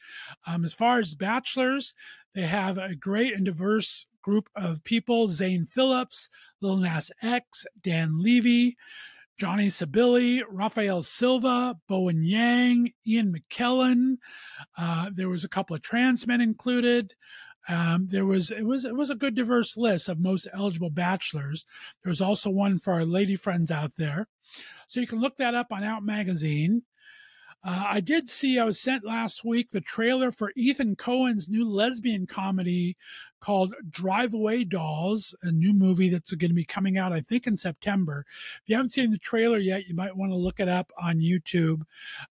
Um, 0.48 0.66
as 0.66 0.74
far 0.74 0.98
as 0.98 1.14
bachelors, 1.14 1.94
they 2.34 2.48
have 2.48 2.80
a 2.80 2.96
great 2.96 3.36
and 3.36 3.46
diverse 3.46 4.08
group 4.26 4.50
of 4.56 4.84
people 4.84 5.28
Zane 5.28 5.68
Phillips, 5.68 6.30
Lil 6.60 6.78
Nas 6.78 7.12
X, 7.22 7.68
Dan 7.80 8.18
Levy, 8.18 8.76
Johnny 9.38 9.68
Sibilly, 9.68 10.42
Rafael 10.50 11.04
Silva, 11.04 11.76
Bowen 11.88 12.24
Yang, 12.24 12.94
Ian 13.06 13.32
McKellen. 13.32 14.18
Uh, 14.76 15.12
there 15.14 15.30
was 15.30 15.44
a 15.44 15.50
couple 15.50 15.76
of 15.76 15.84
trans 15.84 16.26
men 16.26 16.42
included. 16.42 17.14
Um, 17.70 18.08
there 18.10 18.26
was 18.26 18.50
it 18.50 18.66
was 18.66 18.84
it 18.84 18.96
was 18.96 19.12
a 19.12 19.16
good 19.16 19.36
diverse 19.36 19.78
list 19.78 20.10
of 20.10 20.20
most 20.20 20.48
eligible 20.52 20.90
bachelors. 20.90 21.66
There 22.04 22.10
was 22.10 22.22
also 22.22 22.50
one 22.50 22.80
for 22.80 22.94
our 22.94 23.06
lady 23.06 23.36
friends 23.36 23.70
out 23.70 23.96
there, 23.96 24.28
so 24.88 25.00
you 25.00 25.08
can 25.08 25.20
look 25.20 25.38
that 25.38 25.54
up 25.54 25.72
on 25.72 25.84
Out 25.84 26.04
Magazine. 26.04 26.82
Uh, 27.66 27.84
I 27.88 28.00
did 28.00 28.30
see, 28.30 28.60
I 28.60 28.64
was 28.64 28.80
sent 28.80 29.04
last 29.04 29.44
week 29.44 29.72
the 29.72 29.82
trailer 29.82 30.30
for 30.30 30.52
Ethan 30.56 30.96
Coen's 30.98 31.50
new 31.50 31.68
lesbian 31.68 32.28
comedy 32.28 32.96
called 33.40 33.74
Drive 33.90 34.36
Away 34.36 34.64
Dolls, 34.64 35.34
a 35.42 35.52
new 35.52 35.74
movie 35.74 36.10
that's 36.10 36.32
going 36.36 36.52
to 36.52 36.56
be 36.56 36.64
coming 36.64 36.96
out, 36.96 37.12
I 37.12 37.22
think, 37.22 37.48
in 37.48 37.58
September. 37.58 38.24
If 38.30 38.64
you 38.68 38.76
haven't 38.76 38.92
seen 38.92 39.10
the 39.10 39.18
trailer 39.18 39.58
yet, 39.58 39.88
you 39.88 39.96
might 39.96 40.16
want 40.16 40.32
to 40.32 40.38
look 40.38 40.60
it 40.60 40.70
up 40.70 40.92
on 41.02 41.22
YouTube. 41.22 41.82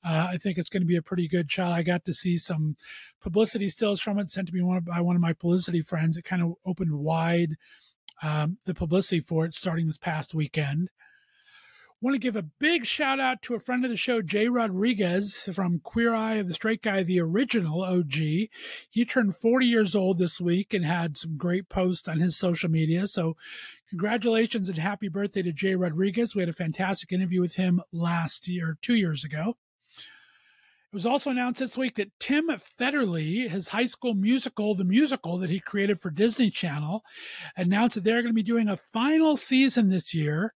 Uh, 0.04 0.28
I 0.30 0.36
think 0.36 0.56
it's 0.56 0.70
going 0.70 0.82
to 0.82 0.86
be 0.86 0.96
a 0.96 1.02
pretty 1.02 1.26
good 1.26 1.50
shot. 1.50 1.72
I 1.72 1.82
got 1.82 2.04
to 2.04 2.12
see 2.12 2.36
some 2.36 2.76
publicity 3.20 3.68
stills 3.68 3.98
from 3.98 4.20
it 4.20 4.30
sent 4.30 4.46
to 4.48 4.54
me 4.54 4.80
by 4.82 5.00
one 5.00 5.16
of 5.16 5.22
my 5.22 5.32
publicity 5.32 5.82
friends. 5.82 6.16
It 6.16 6.24
kind 6.24 6.42
of 6.42 6.54
opened 6.64 6.92
wide 6.92 7.56
um, 8.22 8.58
the 8.66 8.74
publicity 8.74 9.18
for 9.18 9.44
it 9.44 9.54
starting 9.54 9.86
this 9.86 9.98
past 9.98 10.32
weekend 10.32 10.90
want 12.04 12.14
to 12.14 12.18
give 12.18 12.36
a 12.36 12.42
big 12.42 12.84
shout 12.84 13.18
out 13.18 13.40
to 13.40 13.54
a 13.54 13.58
friend 13.58 13.82
of 13.82 13.90
the 13.90 13.96
show, 13.96 14.20
Jay 14.20 14.46
Rodriguez 14.46 15.48
from 15.54 15.80
Queer 15.82 16.14
Eye 16.14 16.34
of 16.34 16.46
the 16.46 16.52
Straight 16.52 16.82
Guy, 16.82 17.02
the 17.02 17.18
original 17.18 17.82
OG. 17.82 18.12
He 18.12 19.04
turned 19.08 19.34
40 19.34 19.64
years 19.64 19.96
old 19.96 20.18
this 20.18 20.38
week 20.38 20.74
and 20.74 20.84
had 20.84 21.16
some 21.16 21.38
great 21.38 21.70
posts 21.70 22.06
on 22.06 22.20
his 22.20 22.36
social 22.36 22.70
media. 22.70 23.06
So, 23.06 23.38
congratulations 23.88 24.68
and 24.68 24.76
happy 24.76 25.08
birthday 25.08 25.40
to 25.44 25.52
Jay 25.52 25.74
Rodriguez. 25.76 26.34
We 26.34 26.42
had 26.42 26.50
a 26.50 26.52
fantastic 26.52 27.10
interview 27.10 27.40
with 27.40 27.54
him 27.54 27.80
last 27.90 28.48
year, 28.48 28.76
two 28.82 28.96
years 28.96 29.24
ago. 29.24 29.56
It 29.96 30.94
was 30.94 31.06
also 31.06 31.30
announced 31.30 31.58
this 31.58 31.78
week 31.78 31.96
that 31.96 32.12
Tim 32.20 32.48
Federle, 32.48 33.48
his 33.48 33.68
high 33.68 33.86
school 33.86 34.12
musical, 34.12 34.74
the 34.74 34.84
musical 34.84 35.38
that 35.38 35.50
he 35.50 35.58
created 35.58 35.98
for 35.98 36.10
Disney 36.10 36.50
Channel, 36.50 37.02
announced 37.56 37.94
that 37.94 38.04
they're 38.04 38.20
going 38.20 38.26
to 38.26 38.34
be 38.34 38.42
doing 38.42 38.68
a 38.68 38.76
final 38.76 39.36
season 39.36 39.88
this 39.88 40.14
year 40.14 40.52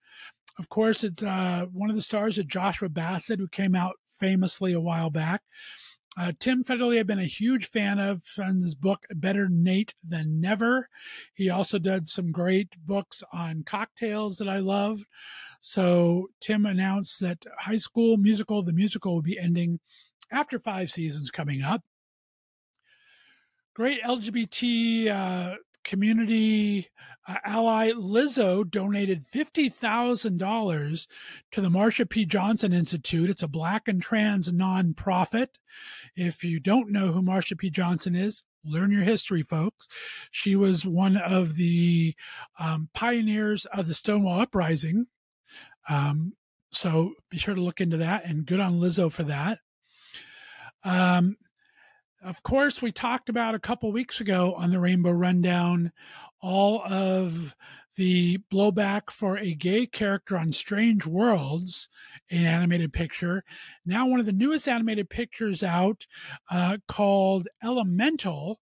of 0.59 0.69
course, 0.69 1.05
it's 1.05 1.23
uh, 1.23 1.67
one 1.73 1.91
of 1.91 1.97
the 1.97 2.03
stars 2.03 2.39
of 2.39 2.49
Joshua 2.49 2.89
Bassett, 2.89 3.39
who 3.39 3.49
came 3.49 3.75
out 3.75 3.97
famously 4.09 4.73
a 4.73 4.81
while 4.81 5.11
back. 5.11 5.43
Uh, 6.19 6.33
Tim 6.41 6.65
Federle, 6.65 6.99
I've 6.99 7.07
been 7.07 7.21
a 7.21 7.25
huge 7.25 7.71
fan 7.71 8.01
of 8.01 8.25
from 8.25 8.61
his 8.63 8.75
book 8.75 9.07
Better 9.15 9.49
Nate 9.49 9.95
Than 10.03 10.41
Never. 10.41 10.89
He 11.35 11.49
also 11.49 11.79
did 11.79 12.09
some 12.09 12.33
great 12.33 12.75
books 12.85 13.23
on 13.33 13.63
cocktails 13.63 14.39
that 14.39 14.49
I 14.49 14.59
loved. 14.59 15.05
So 15.61 16.31
Tim 16.41 16.67
announced 16.67 17.21
that 17.21 17.45
High 17.59 17.77
School 17.77 18.17
Musical, 18.17 18.63
the 18.63 18.73
musical, 18.73 19.15
will 19.15 19.23
be 19.23 19.39
ending 19.39 19.79
after 20.33 20.59
five 20.59 20.91
seasons 20.91 21.31
coming 21.31 21.63
up. 21.63 21.83
Great 23.75 24.03
LGBT 24.03 25.07
uh, 25.09 25.55
community 25.89 26.87
uh, 27.27 27.37
ally 27.45 27.93
Lizzo 27.93 28.69
donated 28.69 29.25
$50,000 29.25 31.07
to 31.51 31.61
the 31.63 31.69
Marsha 31.71 32.09
P. 32.09 32.27
Johnson 32.27 32.75
Institute. 32.75 33.31
It's 33.31 33.43
a 33.43 33.49
black 33.49 33.89
and 33.89 34.03
trans 34.03 34.53
nonprofit. 34.53 35.49
If 36.15 36.45
you 36.45 36.61
don't 36.61 36.91
know 36.91 37.09
who 37.09 37.23
Marsha 37.23 37.57
P. 37.57 37.71
Johnson 37.71 38.15
is, 38.15 38.45
learn 38.63 38.93
your 38.93 39.03
history, 39.03 39.43
folks. 39.43 39.89
She 40.31 40.55
was 40.57 40.85
one 40.85 41.17
of 41.17 41.55
the 41.55 42.15
um, 42.59 42.91
pioneers 42.93 43.65
of 43.65 43.87
the 43.87 43.95
Stonewall 43.95 44.43
Uprising. 44.43 45.07
Um, 45.89 46.35
so 46.71 47.15
be 47.31 47.39
sure 47.39 47.55
to 47.55 47.63
look 47.63 47.81
into 47.81 47.97
that 47.97 48.27
and 48.27 48.45
good 48.45 48.61
on 48.61 48.75
Lizzo 48.75 49.11
for 49.11 49.23
that. 49.23 49.61
Um, 50.85 51.39
of 52.23 52.43
course, 52.43 52.83
we 52.83 52.93
talked 52.93 53.29
about 53.29 53.55
a 53.55 53.61
couple 53.61 53.93
weeks 53.93 54.21
ago 54.21 54.55
on 54.55 54.71
the 54.71 54.81
Rainbow 54.81 55.11
Rundown 55.11 55.93
all 56.41 56.83
of 56.85 57.55
the 57.97 58.39
blowback 58.53 59.11
for 59.11 59.37
a 59.37 59.55
gay 59.55 59.87
character 59.87 60.37
on 60.37 60.53
Strange 60.53 61.05
Worlds, 61.05 61.89
an 62.31 62.45
animated 62.45 62.93
picture. 62.93 63.43
Now, 63.85 64.07
one 64.07 64.21
of 64.21 64.27
the 64.27 64.33
newest 64.33 64.69
animated 64.69 65.11
pictures 65.11 65.65
out 65.65 66.07
uh, 66.51 66.79
called 66.87 67.49
Elemental 67.63 68.61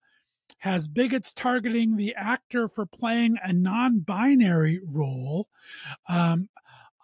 has 0.59 0.89
bigots 0.89 1.33
targeting 1.33 1.97
the 1.97 2.15
actor 2.15 2.67
for 2.67 2.87
playing 2.87 3.37
a 3.43 3.53
non 3.53 4.01
binary 4.01 4.81
role. 4.83 5.49
Um, 6.09 6.49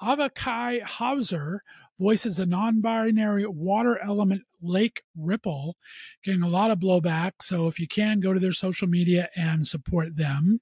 Avakai 0.02 0.82
Hauser 0.82 1.62
voices 1.98 2.38
a 2.38 2.46
non 2.46 2.80
binary 2.80 3.46
water 3.46 3.98
element 3.98 4.42
Lake 4.60 5.02
Ripple, 5.16 5.76
getting 6.22 6.42
a 6.42 6.48
lot 6.48 6.70
of 6.70 6.78
blowback. 6.78 7.32
So 7.42 7.66
if 7.68 7.78
you 7.78 7.86
can, 7.86 8.20
go 8.20 8.32
to 8.32 8.40
their 8.40 8.52
social 8.52 8.88
media 8.88 9.28
and 9.36 9.66
support 9.66 10.16
them. 10.16 10.60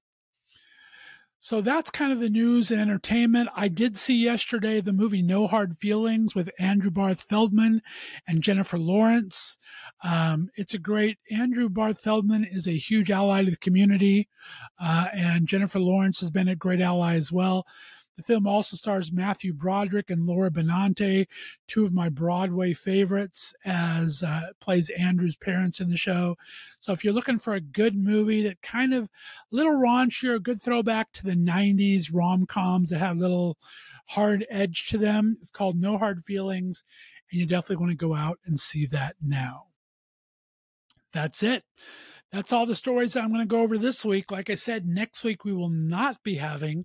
So 1.42 1.62
that's 1.62 1.90
kind 1.90 2.12
of 2.12 2.20
the 2.20 2.28
news 2.28 2.70
and 2.70 2.78
entertainment. 2.78 3.48
I 3.56 3.68
did 3.68 3.96
see 3.96 4.22
yesterday 4.22 4.82
the 4.82 4.92
movie 4.92 5.22
No 5.22 5.46
Hard 5.46 5.78
Feelings 5.78 6.34
with 6.34 6.50
Andrew 6.58 6.90
Barth 6.90 7.22
Feldman 7.22 7.80
and 8.28 8.42
Jennifer 8.42 8.78
Lawrence. 8.78 9.56
Um, 10.04 10.50
it's 10.56 10.74
a 10.74 10.78
great, 10.78 11.16
Andrew 11.30 11.70
Barth 11.70 11.98
Feldman 11.98 12.44
is 12.44 12.68
a 12.68 12.72
huge 12.72 13.10
ally 13.10 13.42
to 13.44 13.50
the 13.50 13.56
community, 13.56 14.28
uh, 14.78 15.06
and 15.14 15.48
Jennifer 15.48 15.80
Lawrence 15.80 16.20
has 16.20 16.30
been 16.30 16.46
a 16.46 16.54
great 16.54 16.82
ally 16.82 17.14
as 17.14 17.32
well. 17.32 17.66
The 18.20 18.34
film 18.34 18.46
also 18.46 18.76
stars 18.76 19.10
Matthew 19.10 19.54
Broderick 19.54 20.10
and 20.10 20.26
Laura 20.26 20.50
Benanti, 20.50 21.26
two 21.66 21.84
of 21.84 21.94
my 21.94 22.10
Broadway 22.10 22.74
favorites, 22.74 23.54
as 23.64 24.22
uh, 24.22 24.48
plays 24.60 24.90
Andrew's 24.90 25.36
parents 25.36 25.80
in 25.80 25.88
the 25.88 25.96
show. 25.96 26.36
So 26.80 26.92
if 26.92 27.02
you're 27.02 27.14
looking 27.14 27.38
for 27.38 27.54
a 27.54 27.62
good 27.62 27.96
movie 27.96 28.42
that 28.42 28.60
kind 28.60 28.92
of 28.92 29.08
little 29.50 29.72
raunchier, 29.72 30.36
a 30.36 30.38
good 30.38 30.60
throwback 30.60 31.12
to 31.12 31.24
the 31.24 31.34
'90s 31.34 32.10
rom 32.12 32.44
coms 32.44 32.90
that 32.90 32.98
had 32.98 33.16
a 33.16 33.20
little 33.20 33.56
hard 34.10 34.46
edge 34.50 34.88
to 34.88 34.98
them, 34.98 35.38
it's 35.40 35.50
called 35.50 35.80
No 35.80 35.96
Hard 35.96 36.22
Feelings, 36.26 36.84
and 37.32 37.40
you 37.40 37.46
definitely 37.46 37.76
want 37.76 37.90
to 37.90 38.06
go 38.06 38.14
out 38.14 38.38
and 38.44 38.60
see 38.60 38.84
that 38.84 39.16
now. 39.22 39.68
That's 41.10 41.42
it 41.42 41.64
that's 42.32 42.52
all 42.52 42.64
the 42.64 42.76
stories 42.76 43.16
I'm 43.16 43.28
going 43.28 43.40
to 43.40 43.46
go 43.46 43.60
over 43.60 43.76
this 43.76 44.04
week. 44.04 44.30
Like 44.30 44.50
I 44.50 44.54
said, 44.54 44.86
next 44.86 45.24
week 45.24 45.44
we 45.44 45.52
will 45.52 45.70
not 45.70 46.22
be 46.22 46.36
having 46.36 46.84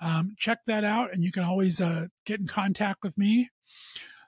Um, 0.00 0.34
check 0.36 0.58
that 0.66 0.84
out, 0.84 1.12
and 1.12 1.24
you 1.24 1.32
can 1.32 1.44
always 1.44 1.80
uh, 1.80 2.06
get 2.26 2.40
in 2.40 2.46
contact 2.46 3.02
with 3.02 3.16
me. 3.16 3.50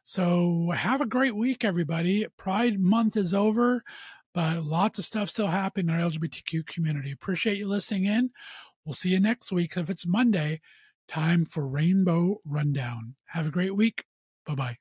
So 0.04 0.70
have 0.74 1.00
a 1.00 1.06
great 1.06 1.34
week, 1.34 1.64
everybody. 1.64 2.26
Pride 2.36 2.78
Month 2.78 3.16
is 3.16 3.34
over, 3.34 3.82
but 4.32 4.62
lots 4.62 4.98
of 4.98 5.04
stuff 5.04 5.30
still 5.30 5.48
happening 5.48 5.88
in 5.88 6.00
our 6.00 6.08
LGBTQ 6.08 6.66
community. 6.66 7.10
Appreciate 7.10 7.58
you 7.58 7.66
listening 7.66 8.04
in. 8.04 8.30
We'll 8.84 8.92
see 8.92 9.10
you 9.10 9.20
next 9.20 9.50
week. 9.50 9.76
If 9.76 9.90
it's 9.90 10.06
Monday, 10.06 10.60
time 11.08 11.44
for 11.44 11.66
Rainbow 11.66 12.40
Rundown. 12.44 13.14
Have 13.26 13.46
a 13.46 13.50
great 13.50 13.74
week. 13.76 14.04
Bye 14.46 14.54
bye. 14.54 14.76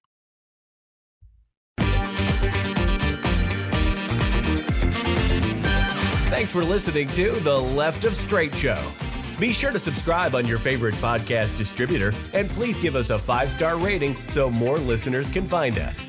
Thanks 6.30 6.52
for 6.52 6.64
listening 6.64 7.08
to 7.10 7.32
The 7.42 7.58
Left 7.58 8.04
of 8.06 8.16
Straight 8.16 8.56
Show. 8.56 8.84
Be 9.40 9.54
sure 9.54 9.72
to 9.72 9.80
subscribe 9.80 10.36
on 10.36 10.48
your 10.48 10.58
favorite 10.58 10.96
podcast 10.96 11.58
distributor 11.58 12.14
and 12.34 12.50
please 12.50 12.80
give 12.80 12.96
us 12.96 13.12
a 13.12 13.20
five 13.20 13.52
star 13.52 13.78
rating 13.78 14.18
so 14.30 14.50
more 14.50 14.78
listeners 14.78 15.30
can 15.30 15.46
find 15.46 15.78
us. 15.78 16.08